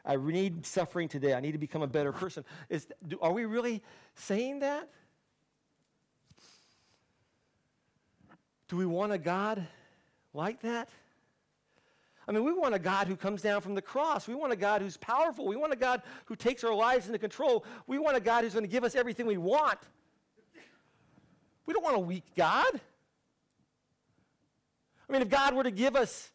I 0.05 0.15
need 0.15 0.63
suffering 0.63 1.07
today. 1.07 1.34
I 1.34 1.39
need 1.39 1.53
to 1.53 1.57
become 1.57 1.81
a 1.81 1.88
better 1.88 2.12
person. 2.12 2.45
Is, 2.69 2.88
do, 3.07 3.17
are 3.19 3.34
we 3.34 3.45
really 3.45 3.81
saying 4.15 4.60
that? 4.60 4.89
Do 8.71 8.77
we 8.77 8.86
want 8.86 9.12
a 9.12 9.17
God 9.17 9.67
like 10.34 10.62
that? 10.62 10.88
I 12.25 12.31
mean, 12.31 12.45
we 12.45 12.53
want 12.53 12.73
a 12.73 12.79
God 12.79 13.07
who 13.07 13.17
comes 13.17 13.41
down 13.41 13.60
from 13.60 13.75
the 13.75 13.81
cross. 13.81 14.29
We 14.29 14.34
want 14.34 14.53
a 14.53 14.55
God 14.55 14.81
who's 14.81 14.95
powerful. 14.95 15.45
We 15.45 15.57
want 15.57 15.73
a 15.73 15.75
God 15.75 16.01
who 16.23 16.38
takes 16.38 16.63
our 16.63 16.73
lives 16.73 17.07
into 17.07 17.19
control. 17.19 17.65
We 17.86 17.99
want 17.99 18.15
a 18.15 18.21
God 18.21 18.45
who's 18.45 18.53
going 18.53 18.63
to 18.63 18.71
give 18.71 18.86
us 18.86 18.95
everything 18.95 19.25
we 19.25 19.36
want. 19.36 19.77
We 21.65 21.73
don't 21.73 21.84
want 21.84 21.97
a 21.97 21.99
weak 21.99 22.23
God. 22.34 22.79
I 25.10 25.12
mean, 25.12 25.21
if 25.21 25.27
God 25.27 25.53
were 25.53 25.63
to 25.63 25.71
give 25.71 25.97
us 25.97 26.31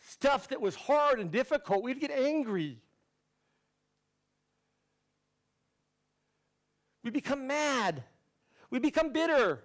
stuff 0.00 0.48
that 0.48 0.60
was 0.60 0.74
hard 0.74 1.20
and 1.20 1.30
difficult, 1.30 1.84
we'd 1.84 2.00
get 2.00 2.10
angry. 2.10 2.80
We 7.04 7.12
become 7.12 7.46
mad. 7.46 8.02
We 8.68 8.80
become 8.80 9.12
bitter. 9.12 9.62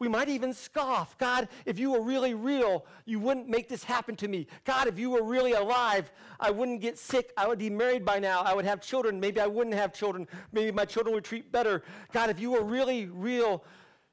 We 0.00 0.08
might 0.08 0.30
even 0.30 0.54
scoff. 0.54 1.16
God, 1.18 1.46
if 1.66 1.78
you 1.78 1.92
were 1.92 2.00
really 2.00 2.32
real, 2.32 2.86
you 3.04 3.20
wouldn't 3.20 3.50
make 3.50 3.68
this 3.68 3.84
happen 3.84 4.16
to 4.16 4.28
me. 4.28 4.46
God, 4.64 4.88
if 4.88 4.98
you 4.98 5.10
were 5.10 5.22
really 5.22 5.52
alive, 5.52 6.10
I 6.40 6.50
wouldn't 6.50 6.80
get 6.80 6.98
sick. 6.98 7.32
I 7.36 7.46
would 7.46 7.58
be 7.58 7.68
married 7.68 8.02
by 8.02 8.18
now. 8.18 8.40
I 8.40 8.54
would 8.54 8.64
have 8.64 8.80
children. 8.80 9.20
Maybe 9.20 9.40
I 9.40 9.46
wouldn't 9.46 9.76
have 9.76 9.92
children. 9.92 10.26
Maybe 10.52 10.72
my 10.72 10.86
children 10.86 11.14
would 11.14 11.24
treat 11.24 11.52
better. 11.52 11.82
God, 12.12 12.30
if 12.30 12.40
you 12.40 12.50
were 12.50 12.64
really 12.64 13.06
real, 13.06 13.62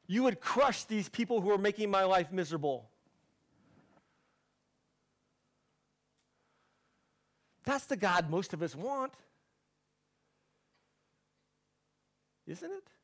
you 0.07 0.23
would 0.23 0.41
crush 0.41 0.83
these 0.83 1.07
people 1.07 1.39
who 1.39 1.51
are 1.51 1.57
making 1.57 1.89
my 1.89 2.03
life 2.03 2.33
miserable. 2.33 2.89
That's 7.63 7.85
the 7.85 7.97
God 7.97 8.29
most 8.29 8.53
of 8.53 8.61
us 8.61 8.75
want. 8.75 9.13
Isn't 12.45 12.71
it? 12.71 12.96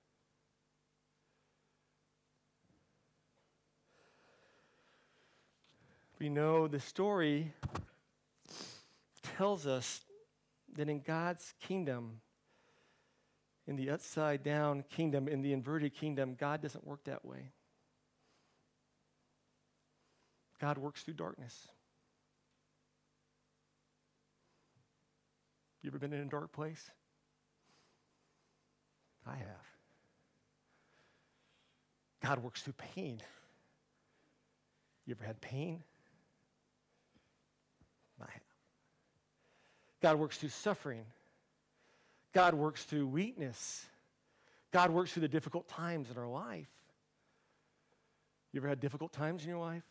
We 6.24 6.30
know 6.30 6.70
the 6.70 6.80
story 6.80 7.52
tells 9.36 9.68
us 9.68 10.06
that 10.78 10.88
in 10.88 11.02
God's 11.02 11.54
kingdom, 11.60 12.22
in 13.68 13.76
the 13.76 13.90
upside 13.90 14.42
down 14.42 14.86
kingdom, 14.90 15.28
in 15.28 15.42
the 15.42 15.52
inverted 15.52 15.94
kingdom, 15.94 16.38
God 16.40 16.62
doesn't 16.62 16.88
work 16.88 17.04
that 17.08 17.26
way. 17.26 17.52
God 20.62 20.78
works 20.78 21.04
through 21.04 21.16
darkness. 21.16 21.68
You 25.82 25.90
ever 25.90 26.00
been 26.00 26.14
in 26.14 26.22
a 26.22 26.30
dark 26.30 26.54
place? 26.54 26.90
I 29.28 29.36
have. 29.36 29.68
God 32.24 32.42
works 32.42 32.62
through 32.62 32.76
pain. 32.96 33.20
You 35.06 35.16
ever 35.20 35.26
had 35.26 35.42
pain? 35.42 35.84
God 40.04 40.20
works 40.20 40.38
through 40.38 40.50
suffering. 40.50 41.06
God 42.34 42.56
works 42.56 42.84
through 42.84 43.08
weakness. 43.08 43.86
God 44.74 44.92
works 44.92 45.14
through 45.14 45.22
the 45.22 45.30
difficult 45.30 45.70
times 45.70 46.12
in 46.12 46.18
our 46.18 46.28
life. 46.28 46.68
You 48.52 48.60
ever 48.60 48.68
had 48.68 48.82
difficult 48.82 49.14
times 49.14 49.44
in 49.44 49.50
your 49.50 49.60
life? 49.60 49.86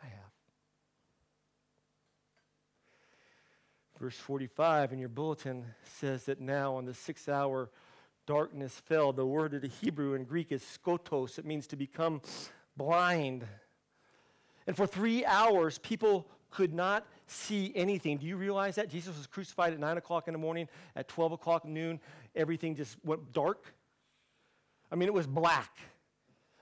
I 0.00 0.06
have. 0.06 0.30
Verse 3.98 4.14
45 4.14 4.92
in 4.92 5.00
your 5.00 5.08
bulletin 5.08 5.64
says 5.98 6.26
that 6.26 6.40
now 6.40 6.76
on 6.76 6.84
the 6.84 6.94
sixth 6.94 7.28
hour, 7.28 7.70
darkness 8.26 8.72
fell. 8.86 9.12
The 9.12 9.26
word 9.26 9.52
of 9.54 9.62
the 9.62 9.68
Hebrew 9.68 10.14
and 10.14 10.28
Greek 10.28 10.52
is 10.52 10.62
skotos. 10.62 11.40
It 11.40 11.44
means 11.44 11.66
to 11.66 11.76
become 11.76 12.22
blind. 12.76 13.46
And 14.66 14.76
for 14.76 14.86
three 14.86 15.24
hours, 15.24 15.78
people 15.78 16.26
could 16.50 16.74
not 16.74 17.06
see 17.26 17.72
anything. 17.74 18.18
Do 18.18 18.26
you 18.26 18.36
realize 18.36 18.74
that? 18.74 18.88
Jesus 18.88 19.16
was 19.16 19.26
crucified 19.26 19.72
at 19.72 19.78
9 19.78 19.96
o'clock 19.96 20.28
in 20.28 20.32
the 20.32 20.38
morning. 20.38 20.68
At 20.96 21.08
12 21.08 21.32
o'clock 21.32 21.64
noon, 21.64 22.00
everything 22.34 22.74
just 22.74 22.96
went 23.04 23.32
dark. 23.32 23.72
I 24.90 24.96
mean, 24.96 25.08
it 25.08 25.14
was 25.14 25.26
black. 25.26 25.70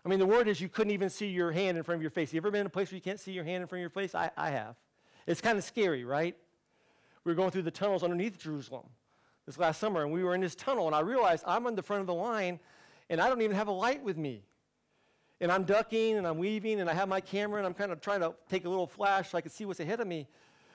I 0.04 0.08
mean, 0.08 0.18
the 0.18 0.26
word 0.26 0.48
is 0.48 0.60
you 0.60 0.68
couldn't 0.68 0.92
even 0.92 1.10
see 1.10 1.26
your 1.26 1.50
hand 1.50 1.76
in 1.76 1.84
front 1.84 1.96
of 1.96 2.02
your 2.02 2.10
face. 2.10 2.32
You 2.32 2.38
ever 2.38 2.50
been 2.50 2.62
in 2.62 2.66
a 2.66 2.70
place 2.70 2.90
where 2.90 2.96
you 2.96 3.02
can't 3.02 3.20
see 3.20 3.32
your 3.32 3.44
hand 3.44 3.62
in 3.62 3.68
front 3.68 3.80
of 3.80 3.82
your 3.82 3.90
face? 3.90 4.14
I, 4.14 4.30
I 4.36 4.50
have. 4.50 4.76
It's 5.26 5.40
kind 5.40 5.58
of 5.58 5.64
scary, 5.64 6.04
right? 6.04 6.36
We 7.24 7.32
were 7.32 7.36
going 7.36 7.50
through 7.50 7.62
the 7.62 7.70
tunnels 7.70 8.02
underneath 8.02 8.38
Jerusalem 8.38 8.86
this 9.44 9.58
last 9.58 9.80
summer, 9.80 10.02
and 10.02 10.12
we 10.12 10.22
were 10.22 10.34
in 10.34 10.40
this 10.40 10.54
tunnel, 10.54 10.86
and 10.86 10.94
I 10.94 11.00
realized 11.00 11.44
I'm 11.46 11.66
on 11.66 11.74
the 11.74 11.82
front 11.82 12.00
of 12.00 12.06
the 12.06 12.14
line, 12.14 12.60
and 13.10 13.20
I 13.20 13.28
don't 13.28 13.42
even 13.42 13.56
have 13.56 13.68
a 13.68 13.72
light 13.72 14.02
with 14.02 14.16
me. 14.16 14.44
And 15.40 15.52
I'm 15.52 15.64
ducking 15.64 16.16
and 16.16 16.26
I'm 16.26 16.38
weaving 16.38 16.80
and 16.80 16.90
I 16.90 16.94
have 16.94 17.08
my 17.08 17.20
camera 17.20 17.58
and 17.58 17.66
I'm 17.66 17.74
kind 17.74 17.92
of 17.92 18.00
trying 18.00 18.20
to 18.20 18.34
take 18.48 18.64
a 18.64 18.68
little 18.68 18.86
flash 18.86 19.30
so 19.30 19.38
I 19.38 19.40
can 19.40 19.50
see 19.50 19.64
what's 19.64 19.80
ahead 19.80 20.00
of 20.00 20.06
me. 20.06 20.26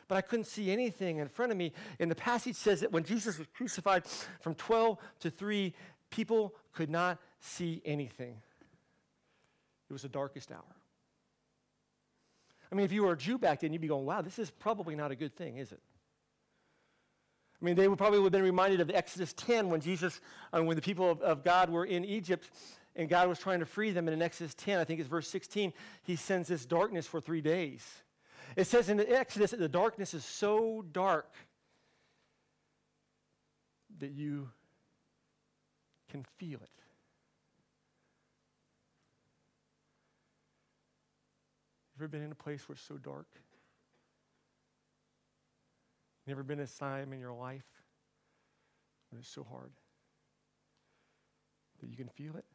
But 0.08 0.16
I 0.16 0.22
couldn't 0.22 0.46
see 0.46 0.72
anything 0.72 1.18
in 1.18 1.28
front 1.28 1.52
of 1.52 1.58
me. 1.58 1.74
And 2.00 2.10
the 2.10 2.16
passage 2.16 2.56
says 2.56 2.82
that 2.82 2.92
when 2.92 3.04
Jesus 3.04 3.38
was 3.38 3.48
crucified 3.54 4.04
from 4.42 4.56
12 4.56 4.98
to 5.22 5.30
3, 5.30 5.74
people 6.10 6.54
could 6.74 6.90
not 6.90 7.20
see 7.40 7.82
anything. 7.86 8.38
It 9.90 9.94
was 9.94 10.04
the 10.04 10.10
darkest 10.10 10.52
hour. 10.52 10.76
I 12.72 12.76
mean, 12.76 12.86
if 12.86 12.92
you 12.92 13.04
were 13.04 13.12
a 13.12 13.18
Jew 13.18 13.38
back 13.38 13.60
then, 13.60 13.72
you'd 13.72 13.82
be 13.82 13.88
going, 13.88 14.06
wow, 14.06 14.22
this 14.22 14.40
is 14.40 14.50
probably 14.50 14.96
not 14.96 15.12
a 15.12 15.16
good 15.16 15.36
thing, 15.36 15.58
is 15.58 15.72
it? 15.72 15.80
I 17.62 17.66
mean, 17.66 17.76
they 17.76 17.88
would 17.88 17.98
probably 17.98 18.20
would 18.20 18.26
have 18.26 18.32
been 18.32 18.44
reminded 18.44 18.82
of 18.82 18.90
Exodus 18.90 19.32
10 19.34 19.70
when 19.70 19.80
Jesus, 19.80 20.20
uh, 20.52 20.62
when 20.62 20.76
the 20.76 20.82
people 20.82 21.12
of, 21.12 21.22
of 21.22 21.44
God 21.44 21.70
were 21.70 21.86
in 21.86 22.04
Egypt 22.04 22.50
and 22.96 23.10
God 23.10 23.28
was 23.28 23.40
trying 23.40 23.60
to 23.60 23.66
free 23.66 23.92
them. 23.92 24.08
And 24.08 24.14
in 24.14 24.22
Exodus 24.22 24.54
10, 24.56 24.80
I 24.80 24.84
think 24.84 25.00
it's 25.00 25.10
verse 25.10 25.28
16, 25.28 25.74
he 26.04 26.16
sends 26.16 26.48
this 26.48 26.66
darkness 26.66 27.08
for 27.08 27.20
three 27.20 27.42
days. 27.42 27.86
It 28.56 28.68
says 28.68 28.90
in 28.90 29.00
Exodus 29.00 29.52
that 29.52 29.60
the 29.60 29.70
darkness 29.70 30.14
is 30.14 30.24
so 30.24 30.84
dark 30.92 31.34
that 34.00 34.12
you 34.12 34.50
can 36.12 36.26
feel 36.38 36.60
it. 36.60 36.70
You 41.96 42.04
ever 42.04 42.08
been 42.08 42.24
in 42.24 42.32
a 42.32 42.36
place 42.36 42.68
where 42.68 42.74
it's 42.74 42.84
so 42.84 42.98
dark? 42.98 43.28
Never 46.26 46.44
been 46.44 46.60
a 46.60 46.68
time 46.68 47.14
in 47.14 47.20
your 47.20 47.34
life 47.34 47.66
when 49.10 49.20
it's 49.20 49.30
so 49.30 49.44
hard 49.44 49.72
that 51.82 51.90
you 51.90 51.98
can 51.98 52.08
feel 52.08 52.36
it? 52.36 52.46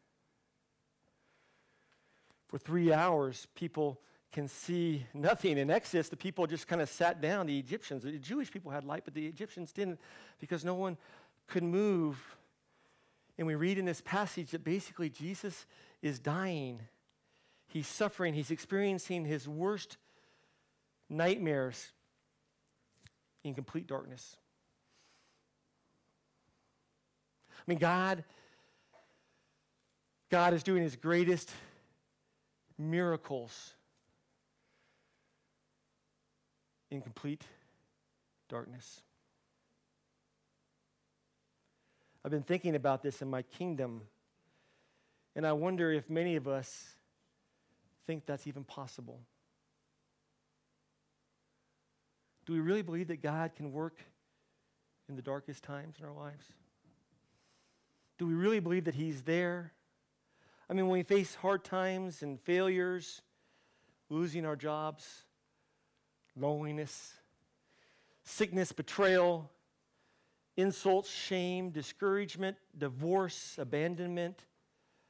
For 2.49 2.59
three 2.59 2.93
hours, 2.93 3.47
people 3.55 4.01
can 4.33 4.49
see 4.49 5.07
nothing. 5.15 5.59
In 5.59 5.71
Exodus, 5.71 6.09
the 6.09 6.17
people 6.17 6.47
just 6.47 6.67
kind 6.67 6.83
of 6.83 6.89
sat 6.89 7.21
down. 7.21 7.47
The 7.47 7.59
Egyptians, 7.59 8.03
the 8.03 8.13
Jewish 8.19 8.51
people 8.51 8.71
had 8.71 8.85
light, 8.85 9.03
but 9.05 9.15
the 9.15 9.27
Egyptians 9.27 9.73
didn't 9.73 10.01
because 10.39 10.65
no 10.65 10.75
one 10.75 10.97
could 11.47 11.63
move. 11.63 12.37
And 13.37 13.47
we 13.47 13.55
read 13.55 13.79
in 13.79 13.85
this 13.85 14.01
passage 14.01 14.51
that 14.51 14.65
basically 14.65 15.09
Jesus 15.11 15.67
is 16.03 16.19
dying. 16.19 16.81
He's 17.69 17.87
suffering. 17.87 18.35
He's 18.35 18.51
experiencing 18.51 19.25
his 19.25 19.47
worst 19.47 19.97
nightmares 21.09 21.93
in 23.45 23.55
complete 23.55 23.87
darkness. 23.87 24.37
I 27.53 27.63
mean, 27.67 27.79
God, 27.79 28.25
God 30.31 30.55
is 30.55 30.63
doing 30.63 30.83
his 30.83 30.97
greatest 30.97 31.51
miracles 32.79 33.75
in 36.91 37.03
complete 37.03 37.45
darkness. 38.49 39.03
I've 42.25 42.31
been 42.31 42.43
thinking 42.43 42.75
about 42.75 43.03
this 43.03 43.23
in 43.23 43.29
my 43.29 43.43
kingdom, 43.43 44.03
and 45.35 45.47
I 45.47 45.53
wonder 45.53 45.93
if 45.93 46.09
many 46.09 46.37
of 46.37 46.49
us 46.49 46.95
think 48.07 48.27
that's 48.27 48.47
even 48.47 48.65
possible. 48.65 49.21
Do 52.47 52.55
we 52.55 52.61
really 52.61 52.83
believe 52.83 53.09
that 53.09 53.23
God 53.23 53.55
can 53.55 53.73
work 53.73 53.99
in 55.09 55.17
the 55.17 55.23
darkest 55.23 55.63
times 55.63 55.97
in 55.99 56.07
our 56.07 56.13
lives? 56.13 56.45
Do 58.19 58.27
we 58.27 58.35
really 58.35 58.61
believe 58.61 58.85
that 58.85 58.95
He's 58.95 59.23
there? 59.23 59.73
I 60.71 60.75
mean, 60.75 60.87
when 60.87 60.99
we 60.99 61.03
face 61.03 61.35
hard 61.35 61.65
times 61.65 62.23
and 62.23 62.39
failures, 62.41 63.23
losing 64.11 64.45
our 64.45 64.57
jobs, 64.57 65.25
loneliness, 66.37 67.15
sickness, 68.23 68.73
betrayal, 68.73 69.51
insults, 70.57 71.11
shame, 71.11 71.71
discouragement, 71.71 72.57
divorce, 72.77 73.57
abandonment, 73.59 74.45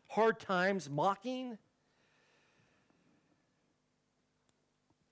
hard 0.07 0.39
times, 0.39 0.89
mocking. 0.89 1.59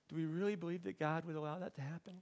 Do 0.07 0.15
we 0.15 0.25
really 0.25 0.55
believe 0.55 0.83
that 0.83 0.97
God 0.97 1.25
would 1.25 1.35
allow 1.35 1.59
that 1.59 1.75
to 1.75 1.81
happen? 1.81 2.13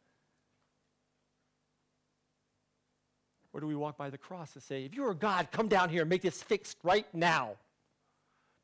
Or 3.53 3.61
do 3.61 3.67
we 3.67 3.75
walk 3.75 3.97
by 3.97 4.09
the 4.09 4.17
cross 4.17 4.53
and 4.55 4.63
say, 4.63 4.83
if 4.83 4.95
you 4.95 5.05
are 5.05 5.13
God, 5.13 5.49
come 5.51 5.67
down 5.67 5.89
here 5.89 6.01
and 6.01 6.09
make 6.09 6.23
this 6.23 6.41
fixed 6.41 6.77
right 6.83 7.05
now? 7.13 7.55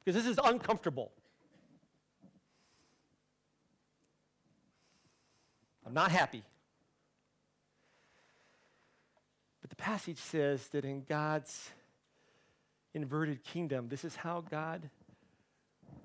Because 0.04 0.24
this 0.24 0.32
is 0.32 0.40
uncomfortable. 0.44 1.12
I'm 5.86 5.94
not 5.94 6.12
happy. 6.12 6.44
But 9.62 9.70
the 9.70 9.76
passage 9.76 10.18
says 10.18 10.68
that 10.70 10.86
in 10.86 11.04
God's 11.04 11.70
inverted 12.94 13.44
kingdom, 13.44 13.88
this 13.90 14.04
is 14.04 14.16
how 14.16 14.44
God 14.50 14.90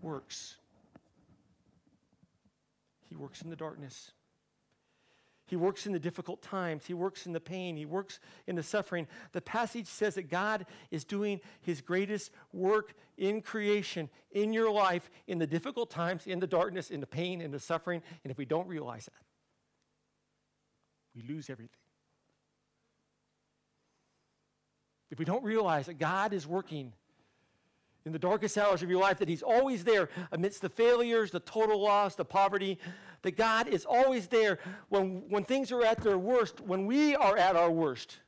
works. 0.02 0.56
He 3.08 3.16
works 3.16 3.42
in 3.42 3.50
the 3.50 3.56
darkness. 3.56 4.12
He 5.46 5.54
works 5.54 5.86
in 5.86 5.92
the 5.92 5.98
difficult 5.98 6.42
times. 6.42 6.86
He 6.86 6.94
works 6.94 7.26
in 7.26 7.32
the 7.32 7.40
pain. 7.40 7.76
He 7.76 7.86
works 7.86 8.18
in 8.46 8.56
the 8.56 8.62
suffering. 8.62 9.06
The 9.32 9.40
passage 9.40 9.86
says 9.86 10.16
that 10.16 10.28
God 10.28 10.66
is 10.90 11.04
doing 11.04 11.40
his 11.62 11.80
greatest 11.80 12.32
work 12.52 12.94
in 13.16 13.40
creation, 13.40 14.10
in 14.32 14.52
your 14.52 14.70
life, 14.70 15.08
in 15.28 15.38
the 15.38 15.46
difficult 15.46 15.90
times, 15.90 16.26
in 16.26 16.40
the 16.40 16.46
darkness, 16.46 16.90
in 16.90 17.00
the 17.00 17.06
pain, 17.06 17.40
in 17.40 17.52
the 17.52 17.60
suffering. 17.60 18.02
And 18.24 18.30
if 18.30 18.38
we 18.38 18.44
don't 18.44 18.66
realize 18.66 19.04
that, 19.04 19.12
we 21.14 21.22
lose 21.32 21.48
everything. 21.48 21.70
If 25.10 25.20
we 25.20 25.24
don't 25.24 25.44
realize 25.44 25.86
that 25.86 25.98
God 25.98 26.32
is 26.32 26.46
working 26.46 26.92
in 28.04 28.12
the 28.12 28.18
darkest 28.18 28.58
hours 28.58 28.82
of 28.82 28.90
your 28.90 29.00
life, 29.00 29.18
that 29.18 29.28
He's 29.28 29.42
always 29.42 29.84
there 29.84 30.08
amidst 30.32 30.62
the 30.62 30.68
failures, 30.68 31.30
the 31.30 31.40
total 31.40 31.80
loss, 31.80 32.14
the 32.14 32.24
poverty, 32.24 32.78
that 33.22 33.36
God 33.36 33.68
is 33.68 33.84
always 33.84 34.28
there 34.28 34.58
when, 34.88 35.22
when 35.28 35.44
things 35.44 35.72
are 35.72 35.84
at 35.84 36.02
their 36.02 36.18
worst, 36.18 36.60
when 36.60 36.86
we 36.86 37.14
are 37.14 37.36
at 37.36 37.56
our 37.56 37.70
worst. 37.70 38.18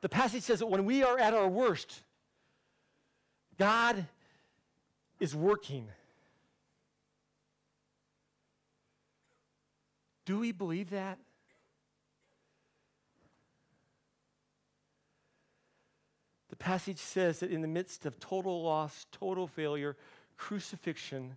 The 0.00 0.08
passage 0.08 0.42
says 0.42 0.60
that 0.60 0.66
when 0.66 0.84
we 0.84 1.02
are 1.02 1.18
at 1.18 1.34
our 1.34 1.48
worst, 1.48 2.02
God 3.58 4.06
is 5.18 5.34
working. 5.34 5.88
Do 10.26 10.38
we 10.38 10.52
believe 10.52 10.90
that? 10.90 11.18
The 16.50 16.56
passage 16.56 16.98
says 16.98 17.40
that 17.40 17.50
in 17.50 17.60
the 17.60 17.68
midst 17.68 18.06
of 18.06 18.18
total 18.18 18.62
loss, 18.62 19.06
total 19.12 19.46
failure, 19.46 19.96
crucifixion, 20.36 21.36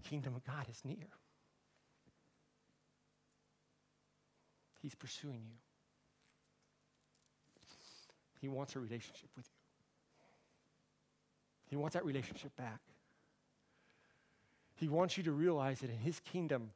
kingdom 0.00 0.34
of 0.34 0.44
God 0.44 0.66
is 0.70 0.80
near. 0.84 1.08
He's 4.82 4.94
pursuing 4.94 5.42
you. 5.46 5.56
He 8.40 8.48
wants 8.48 8.74
a 8.76 8.80
relationship 8.80 9.28
with 9.36 9.46
you. 9.46 9.60
He 11.68 11.76
wants 11.76 11.94
that 11.94 12.04
relationship 12.04 12.56
back. 12.56 12.80
He 14.74 14.88
wants 14.88 15.18
you 15.18 15.22
to 15.24 15.32
realize 15.32 15.80
that 15.80 15.90
in 15.90 15.98
His 15.98 16.20
kingdom, 16.20 16.70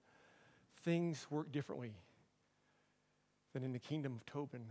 things 0.84 1.26
work 1.30 1.50
differently 1.50 1.94
than 3.54 3.64
in 3.64 3.72
the 3.72 3.78
kingdom 3.78 4.14
of 4.14 4.26
Tobin. 4.26 4.66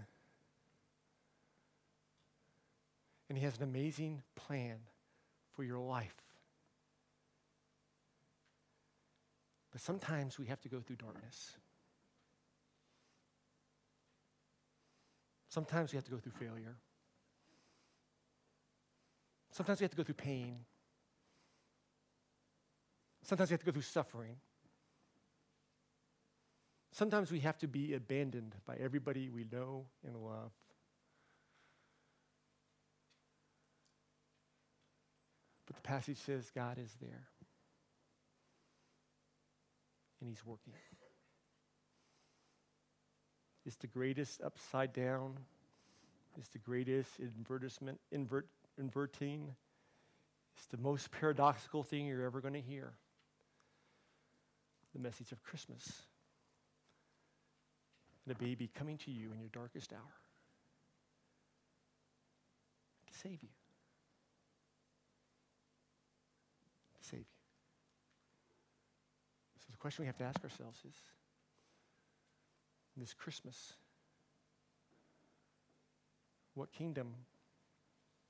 And 3.27 3.37
He 3.37 3.43
has 3.43 3.57
an 3.57 3.63
amazing 3.63 4.21
plan 4.35 4.75
for 5.55 5.63
your 5.63 5.79
life. 5.79 6.15
But 9.73 9.81
sometimes 9.81 10.37
we 10.37 10.45
have 10.45 10.61
to 10.61 10.69
go 10.69 10.79
through 10.79 10.97
darkness. 10.97 11.57
Sometimes 15.49 15.91
we 15.91 15.97
have 15.97 16.05
to 16.05 16.11
go 16.11 16.17
through 16.17 16.31
failure. 16.31 16.75
Sometimes 19.51 19.79
we 19.79 19.83
have 19.83 19.91
to 19.91 19.97
go 19.97 20.03
through 20.03 20.15
pain. 20.15 20.59
Sometimes 23.23 23.49
we 23.49 23.53
have 23.53 23.61
to 23.61 23.65
go 23.65 23.71
through 23.71 23.81
suffering. 23.81 24.35
Sometimes 26.91 27.31
we 27.31 27.39
have 27.39 27.57
to 27.59 27.67
be 27.67 27.95
abandoned 27.95 28.55
by 28.67 28.75
everybody 28.75 29.29
we 29.29 29.45
know 29.51 29.85
and 30.05 30.15
love. 30.15 30.51
But 35.65 35.75
the 35.75 35.81
passage 35.81 36.17
says 36.17 36.51
God 36.53 36.77
is 36.77 36.95
there. 37.01 37.27
And 40.23 40.31
He's 40.31 40.45
working. 40.45 40.71
It's 43.65 43.75
the 43.75 43.87
greatest 43.87 44.41
upside 44.41 44.93
down. 44.93 45.35
It's 46.37 46.47
the 46.47 46.59
greatest 46.59 47.19
invertisement, 47.19 47.99
invert, 48.09 48.47
inverting. 48.77 49.51
It's 50.55 50.65
the 50.67 50.77
most 50.77 51.11
paradoxical 51.11 51.83
thing 51.83 52.07
you're 52.07 52.23
ever 52.23 52.39
going 52.39 52.53
to 52.53 52.61
hear. 52.61 52.93
The 54.93 55.01
message 55.01 55.33
of 55.33 55.43
Christmas 55.43 56.03
and 58.25 58.33
a 58.33 58.39
baby 58.39 58.69
coming 58.73 58.97
to 58.99 59.11
you 59.11 59.33
in 59.33 59.39
your 59.41 59.49
darkest 59.51 59.91
hour 59.91 59.99
to 63.11 63.19
save 63.19 63.43
you. 63.43 63.49
To 67.01 67.09
save 67.09 67.19
you. 67.19 67.25
So 69.59 69.65
the 69.71 69.72
question 69.83 70.03
we 70.03 70.07
have 70.07 70.15
to 70.15 70.23
ask 70.23 70.41
ourselves 70.41 70.79
is 70.87 70.95
this 72.95 73.13
Christmas, 73.13 73.73
what 76.53 76.71
kingdom 76.71 77.07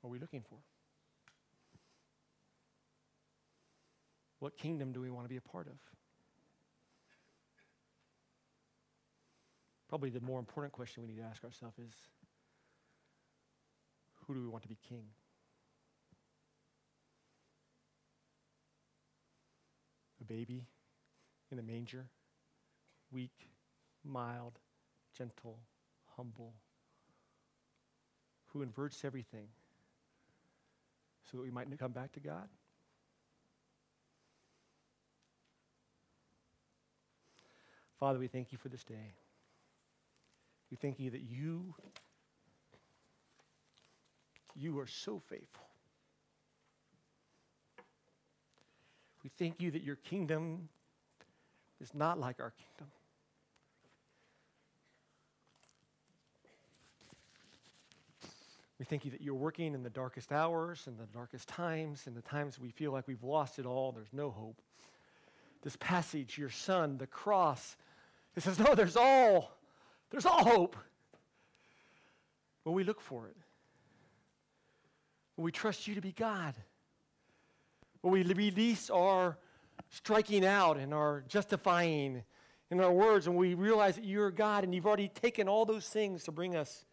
are 0.04 0.10
we 0.10 0.18
looking 0.18 0.42
for? 0.42 0.58
What 4.40 4.58
kingdom 4.58 4.94
do 4.94 5.00
we 5.00 5.12
want 5.12 5.26
to 5.26 5.30
be 5.30 5.38
a 5.38 5.42
part 5.42 5.68
of? 5.68 5.76
probably 9.90 10.10
the 10.10 10.22
more 10.22 10.40
important 10.40 10.74
question 10.74 11.04
we 11.04 11.08
need 11.08 11.20
to 11.20 11.28
ask 11.28 11.44
ourselves 11.44 11.78
is 11.78 11.94
who 14.26 14.34
do 14.34 14.42
we 14.42 14.48
want 14.48 14.64
to 14.64 14.68
be 14.68 14.80
king? 14.90 15.04
A 20.20 20.24
baby 20.24 20.66
in 21.54 21.60
a 21.60 21.62
manger, 21.62 22.08
weak, 23.12 23.48
mild, 24.04 24.54
gentle, 25.16 25.60
humble, 26.18 26.54
who 28.48 28.64
inverts 28.64 29.06
everything 29.06 29.48
so 31.30 31.38
that 31.38 31.44
we 31.44 31.52
might 31.52 31.68
come 31.78 31.92
back 31.92 32.12
to 32.14 32.20
God? 32.20 32.50
Father, 38.00 38.18
we 38.18 38.28
thank 38.28 38.52
you 38.52 38.58
for 38.58 38.70
this 38.70 38.84
day. 38.84 39.14
We 40.72 40.78
thank 40.78 41.00
you 41.00 41.12
that 41.12 41.22
you 41.22 41.76
you 44.56 44.80
are 44.80 44.88
so 44.88 45.20
faithful. 45.30 45.68
We 49.24 49.32
thank 49.40 49.62
you 49.62 49.72
that 49.72 49.84
your 49.84 49.96
kingdom 49.96 50.70
is 51.82 51.94
not 51.94 52.20
like 52.20 52.40
our 52.40 52.52
kingdom. 52.52 52.92
We 58.80 58.86
thank 58.86 59.06
you 59.06 59.12
that 59.12 59.22
you're 59.22 59.34
working 59.34 59.74
in 59.74 59.84
the 59.84 59.90
darkest 59.90 60.34
hours 60.34 60.88
and 60.88 60.98
the 60.98 61.06
darkest 61.14 61.48
times 61.48 62.04
and 62.06 62.18
the 62.18 62.22
times 62.22 62.60
we 62.60 62.70
feel 62.70 62.92
like 62.92 63.08
we've 63.08 63.24
lost 63.24 63.58
it 63.58 63.66
all, 63.66 63.94
there's 63.94 64.12
no 64.12 64.30
hope. 64.30 64.62
This 65.62 65.78
passage, 65.78 66.38
your 66.38 66.50
son, 66.50 66.98
the 66.98 67.08
cross, 67.08 67.78
it 68.36 68.44
says, 68.44 68.60
no, 68.60 68.76
there's 68.76 68.98
all, 68.98 69.56
there's 70.10 70.26
all 70.26 70.44
hope. 70.44 70.76
When 72.64 72.76
we 72.76 72.84
look 72.84 73.00
for 73.00 73.28
it, 73.28 73.38
when 75.36 75.46
we 75.46 75.52
trust 75.54 75.88
you 75.88 75.96
to 75.96 76.02
be 76.02 76.12
God, 76.12 76.54
when 78.02 78.12
we 78.12 78.24
release 78.24 78.90
our 78.90 79.38
striking 79.90 80.46
out 80.46 80.78
and 80.78 80.94
our 80.94 81.24
justifying 81.28 82.24
in 82.72 82.80
our 82.80 82.92
words, 82.92 83.28
and 83.28 83.36
we 83.36 83.54
realize 83.54 83.96
that 83.96 84.04
you're 84.04 84.32
God 84.32 84.64
and 84.64 84.74
you've 84.74 84.88
already 84.88 85.08
taken 85.08 85.48
all 85.48 85.66
those 85.66 85.88
things 85.88 86.24
to 86.24 86.32
bring 86.32 86.56
us. 86.56 86.86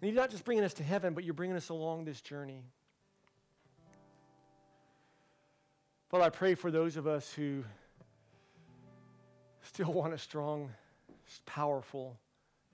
And 0.00 0.10
you're 0.10 0.20
not 0.20 0.30
just 0.30 0.44
bringing 0.44 0.64
us 0.64 0.74
to 0.74 0.82
heaven, 0.82 1.14
but 1.14 1.24
you're 1.24 1.34
bringing 1.34 1.56
us 1.56 1.70
along 1.70 2.04
this 2.04 2.20
journey. 2.20 2.62
Father, 6.10 6.24
I 6.24 6.28
pray 6.28 6.54
for 6.54 6.70
those 6.70 6.96
of 6.96 7.06
us 7.06 7.32
who 7.32 7.64
still 9.62 9.92
want 9.92 10.12
a 10.12 10.18
strong, 10.18 10.70
powerful 11.46 12.18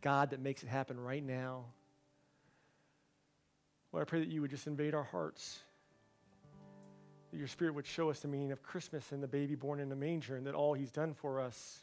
God 0.00 0.30
that 0.30 0.40
makes 0.40 0.62
it 0.62 0.68
happen 0.68 0.98
right 0.98 1.24
now. 1.24 1.64
Lord, 3.92 4.06
I 4.06 4.08
pray 4.08 4.20
that 4.20 4.28
you 4.28 4.40
would 4.40 4.50
just 4.50 4.66
invade 4.66 4.94
our 4.94 5.04
hearts. 5.04 5.60
That 7.32 7.38
your 7.38 7.48
spirit 7.48 7.74
would 7.74 7.86
show 7.86 8.10
us 8.10 8.20
the 8.20 8.28
meaning 8.28 8.52
of 8.52 8.62
Christmas 8.62 9.10
and 9.10 9.22
the 9.22 9.28
baby 9.28 9.54
born 9.54 9.80
in 9.80 9.90
a 9.90 9.96
manger, 9.96 10.36
and 10.36 10.46
that 10.46 10.54
all 10.54 10.74
he's 10.74 10.90
done 10.90 11.14
for 11.14 11.40
us 11.40 11.80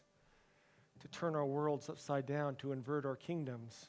to 1.01 1.07
turn 1.07 1.35
our 1.35 1.45
worlds 1.45 1.89
upside 1.89 2.25
down, 2.25 2.55
to 2.57 2.71
invert 2.71 3.05
our 3.05 3.15
kingdoms. 3.15 3.87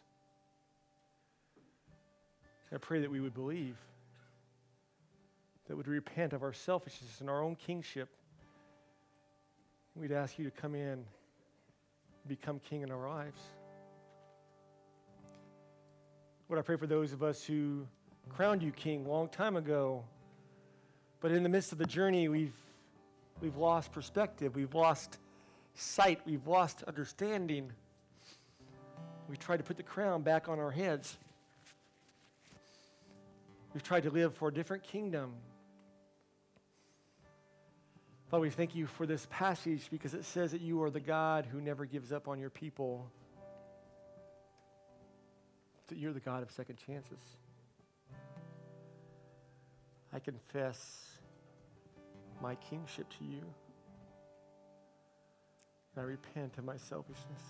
I 2.73 2.79
pray 2.79 3.01
that 3.01 3.11
we 3.11 3.21
would 3.21 3.35
believe, 3.35 3.77
that 5.67 5.77
would 5.77 5.89
repent 5.89 6.33
of 6.33 6.43
our 6.43 6.53
selfishness 6.53 7.21
and 7.21 7.29
our 7.29 7.43
own 7.43 7.57
kingship. 7.57 8.09
We'd 9.97 10.13
ask 10.13 10.39
you 10.39 10.45
to 10.45 10.51
come 10.51 10.75
in 10.75 11.05
become 12.29 12.61
king 12.61 12.83
in 12.83 12.91
our 12.91 13.09
lives. 13.09 13.41
What 16.47 16.59
I 16.59 16.63
pray 16.63 16.77
for 16.77 16.87
those 16.87 17.13
of 17.13 17.23
us 17.23 17.45
who 17.45 17.87
crowned 18.29 18.63
you 18.63 18.73
king 18.73 19.07
long 19.07 19.29
time 19.29 19.57
ago, 19.57 20.05
but 21.21 21.33
in 21.33 21.43
the 21.43 21.49
midst 21.49 21.73
of 21.73 21.79
the 21.79 21.87
journey, 21.87 22.29
we've, 22.29 22.55
we've 23.41 23.57
lost 23.57 23.93
perspective, 23.93 24.57
we've 24.57 24.75
lost 24.75 25.19
sight, 25.75 26.21
we've 26.27 26.47
lost 26.47 26.83
understanding. 26.85 27.73
We've 29.29 29.39
tried 29.39 29.59
to 29.59 29.63
put 29.63 29.77
the 29.77 29.83
crown 29.83 30.23
back 30.23 30.49
on 30.49 30.59
our 30.59 30.71
heads. 30.71 31.17
We've 33.73 33.83
tried 33.83 34.03
to 34.05 34.11
live 34.11 34.35
for 34.35 34.49
a 34.49 34.53
different 34.53 34.83
kingdom. 34.83 35.35
Father, 38.31 38.43
we 38.43 38.51
thank 38.51 38.75
you 38.75 38.87
for 38.87 39.07
this 39.07 39.27
passage 39.31 39.89
because 39.91 40.15
it 40.15 40.25
says 40.25 40.53
that 40.53 40.61
you 40.61 40.83
are 40.83 40.91
the 40.91 41.01
God 41.01 41.47
who 41.47 41.61
never 41.61 41.85
gives 41.85 42.13
up 42.13 42.29
on 42.29 42.39
your 42.39 42.51
people, 42.51 43.11
that 45.89 45.99
you're 45.99 46.13
the 46.13 46.21
God 46.21 46.43
of 46.43 46.51
second 46.51 46.77
chances. 46.87 47.19
I 50.13 50.19
confess 50.19 51.07
my 52.43 52.55
kingship 52.57 53.09
to 53.19 53.25
you. 53.25 53.43
And 55.95 55.99
I 55.99 56.03
repent 56.03 56.59
of 56.59 56.65
my 56.65 56.77
selfishness. 56.77 57.43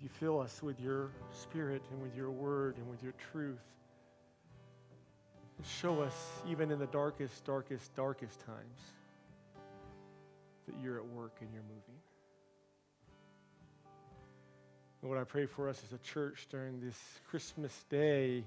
You 0.00 0.08
fill 0.08 0.40
us 0.40 0.62
with 0.62 0.80
your 0.80 1.10
spirit 1.32 1.82
and 1.90 2.00
with 2.00 2.16
your 2.16 2.30
word 2.30 2.76
and 2.76 2.88
with 2.88 3.02
your 3.02 3.14
truth. 3.32 3.58
And 5.56 5.66
show 5.66 6.00
us, 6.02 6.14
even 6.48 6.70
in 6.70 6.78
the 6.78 6.86
darkest, 6.86 7.44
darkest, 7.44 7.94
darkest 7.96 8.40
times, 8.46 8.80
that 10.66 10.76
you're 10.80 10.98
at 10.98 11.06
work 11.06 11.36
and 11.40 11.48
you're 11.52 11.62
moving. 11.62 11.98
What 15.00 15.18
I 15.18 15.24
pray 15.24 15.46
for 15.46 15.68
us 15.68 15.82
as 15.86 15.92
a 15.92 15.98
church 15.98 16.46
during 16.50 16.80
this 16.80 16.98
Christmas 17.28 17.84
day, 17.88 18.44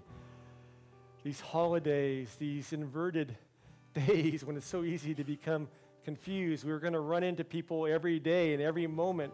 these 1.23 1.39
holidays, 1.39 2.35
these 2.39 2.73
inverted 2.73 3.35
days 3.93 4.43
when 4.43 4.57
it's 4.57 4.67
so 4.67 4.83
easy 4.83 5.13
to 5.13 5.23
become 5.23 5.67
confused, 6.03 6.63
we're 6.63 6.79
going 6.79 6.93
to 6.93 6.99
run 6.99 7.23
into 7.23 7.43
people 7.43 7.85
every 7.85 8.19
day 8.19 8.53
and 8.53 8.61
every 8.61 8.87
moment 8.87 9.33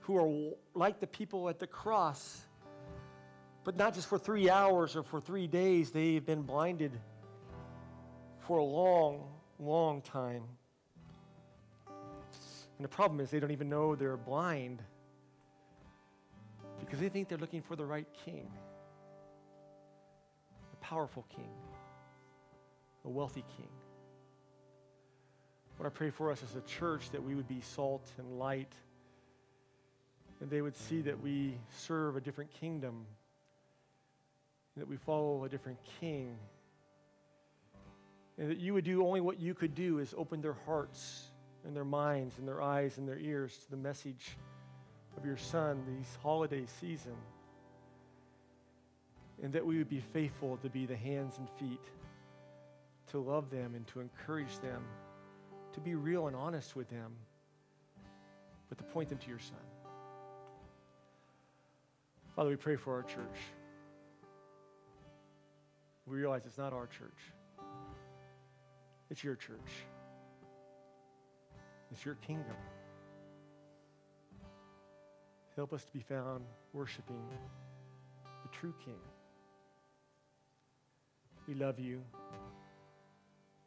who 0.00 0.16
are 0.16 0.54
like 0.74 1.00
the 1.00 1.06
people 1.06 1.48
at 1.48 1.58
the 1.58 1.66
cross 1.66 2.42
but 3.68 3.76
not 3.76 3.92
just 3.92 4.08
for 4.08 4.18
three 4.18 4.48
hours 4.48 4.96
or 4.96 5.02
for 5.02 5.20
three 5.20 5.46
days, 5.46 5.90
they've 5.90 6.24
been 6.24 6.40
blinded 6.40 6.90
for 8.46 8.56
a 8.56 8.64
long, 8.64 9.26
long 9.58 10.00
time. 10.00 10.42
And 11.86 12.82
the 12.82 12.88
problem 12.88 13.20
is 13.20 13.30
they 13.30 13.40
don't 13.40 13.50
even 13.50 13.68
know 13.68 13.94
they're 13.94 14.16
blind 14.16 14.82
because 16.80 16.98
they 16.98 17.10
think 17.10 17.28
they're 17.28 17.36
looking 17.36 17.60
for 17.60 17.76
the 17.76 17.84
right 17.84 18.06
king, 18.24 18.50
powerful 20.88 21.24
king, 21.34 21.50
a 23.04 23.08
wealthy 23.08 23.44
king. 23.56 23.68
What 25.76 25.86
I 25.86 25.90
pray 25.90 26.10
for 26.10 26.30
us 26.32 26.42
as 26.42 26.56
a 26.56 26.62
church 26.62 27.10
that 27.10 27.22
we 27.22 27.34
would 27.34 27.48
be 27.48 27.60
salt 27.60 28.10
and 28.18 28.38
light, 28.38 28.72
and 30.40 30.50
they 30.50 30.62
would 30.62 30.76
see 30.76 31.02
that 31.02 31.22
we 31.22 31.58
serve 31.76 32.16
a 32.16 32.20
different 32.20 32.50
kingdom 32.50 33.06
that 34.78 34.88
we 34.88 34.96
follow 34.96 35.44
a 35.44 35.48
different 35.48 35.78
king. 36.00 36.36
And 38.38 38.50
that 38.50 38.58
you 38.58 38.74
would 38.74 38.84
do 38.84 39.04
only 39.04 39.20
what 39.20 39.40
you 39.40 39.54
could 39.54 39.74
do 39.74 39.98
is 39.98 40.14
open 40.16 40.40
their 40.40 40.56
hearts 40.66 41.24
and 41.64 41.74
their 41.74 41.84
minds 41.84 42.38
and 42.38 42.46
their 42.46 42.62
eyes 42.62 42.98
and 42.98 43.08
their 43.08 43.18
ears 43.18 43.56
to 43.64 43.70
the 43.70 43.76
message 43.76 44.36
of 45.16 45.26
your 45.26 45.36
son 45.36 45.82
these 45.88 46.16
holiday 46.22 46.64
season. 46.80 47.16
And 49.42 49.52
that 49.52 49.64
we 49.64 49.78
would 49.78 49.88
be 49.88 50.00
faithful 50.00 50.56
to 50.58 50.68
be 50.68 50.86
the 50.86 50.96
hands 50.96 51.38
and 51.38 51.48
feet, 51.58 51.84
to 53.10 53.18
love 53.18 53.50
them 53.50 53.74
and 53.74 53.86
to 53.88 54.00
encourage 54.00 54.58
them, 54.60 54.82
to 55.72 55.80
be 55.80 55.94
real 55.94 56.26
and 56.26 56.36
honest 56.36 56.74
with 56.74 56.88
them, 56.90 57.12
but 58.68 58.78
to 58.78 58.84
point 58.84 59.08
them 59.08 59.18
to 59.18 59.28
your 59.28 59.38
son. 59.38 59.56
Father, 62.34 62.50
we 62.50 62.56
pray 62.56 62.76
for 62.76 62.94
our 62.94 63.02
church 63.02 63.38
we 66.08 66.16
realize 66.16 66.42
it's 66.46 66.58
not 66.58 66.72
our 66.72 66.86
church, 66.86 67.18
it's 69.10 69.22
your 69.22 69.34
church, 69.34 69.58
it's 71.92 72.04
your 72.04 72.14
kingdom. 72.26 72.56
Help 75.54 75.72
us 75.72 75.84
to 75.84 75.92
be 75.92 76.00
found 76.00 76.44
worshiping 76.72 77.20
the 78.42 78.48
true 78.56 78.72
King. 78.84 79.00
We 81.48 81.54
love 81.54 81.80
you. 81.80 82.02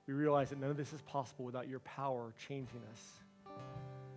We 0.08 0.14
realize 0.14 0.52
that 0.52 0.60
none 0.60 0.70
of 0.70 0.78
this 0.78 0.94
is 0.94 1.02
possible 1.02 1.46
without 1.46 1.68
your 1.68 1.80
power 1.80 2.32
changing 2.48 2.82
us. 2.94 3.02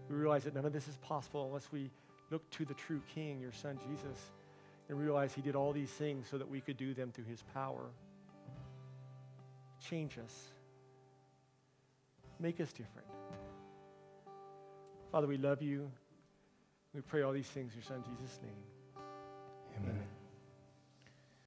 We 0.08 0.16
realize 0.16 0.44
that 0.44 0.54
none 0.54 0.66
of 0.66 0.72
this 0.72 0.86
is 0.86 0.96
possible 0.98 1.46
unless 1.46 1.72
we 1.72 1.90
look 2.30 2.48
to 2.50 2.64
the 2.64 2.74
true 2.74 3.00
King, 3.14 3.40
your 3.40 3.52
Son 3.52 3.78
Jesus, 3.88 4.18
and 4.88 4.98
realize 4.98 5.32
He 5.32 5.40
did 5.40 5.56
all 5.56 5.72
these 5.72 5.90
things 5.90 6.26
so 6.30 6.36
that 6.36 6.48
we 6.48 6.60
could 6.60 6.76
do 6.76 6.92
them 6.92 7.10
through 7.10 7.24
His 7.24 7.42
power. 7.54 7.86
Change 9.88 10.18
us. 10.18 10.34
Make 12.38 12.60
us 12.60 12.72
different. 12.72 13.08
Father, 15.10 15.26
we 15.26 15.38
love 15.38 15.62
you. 15.62 15.90
We 16.94 17.00
pray 17.00 17.22
all 17.22 17.32
these 17.32 17.46
things 17.46 17.72
in 17.72 17.78
your 17.80 17.84
son 17.84 18.04
Jesus' 18.04 18.38
name. 18.42 20.03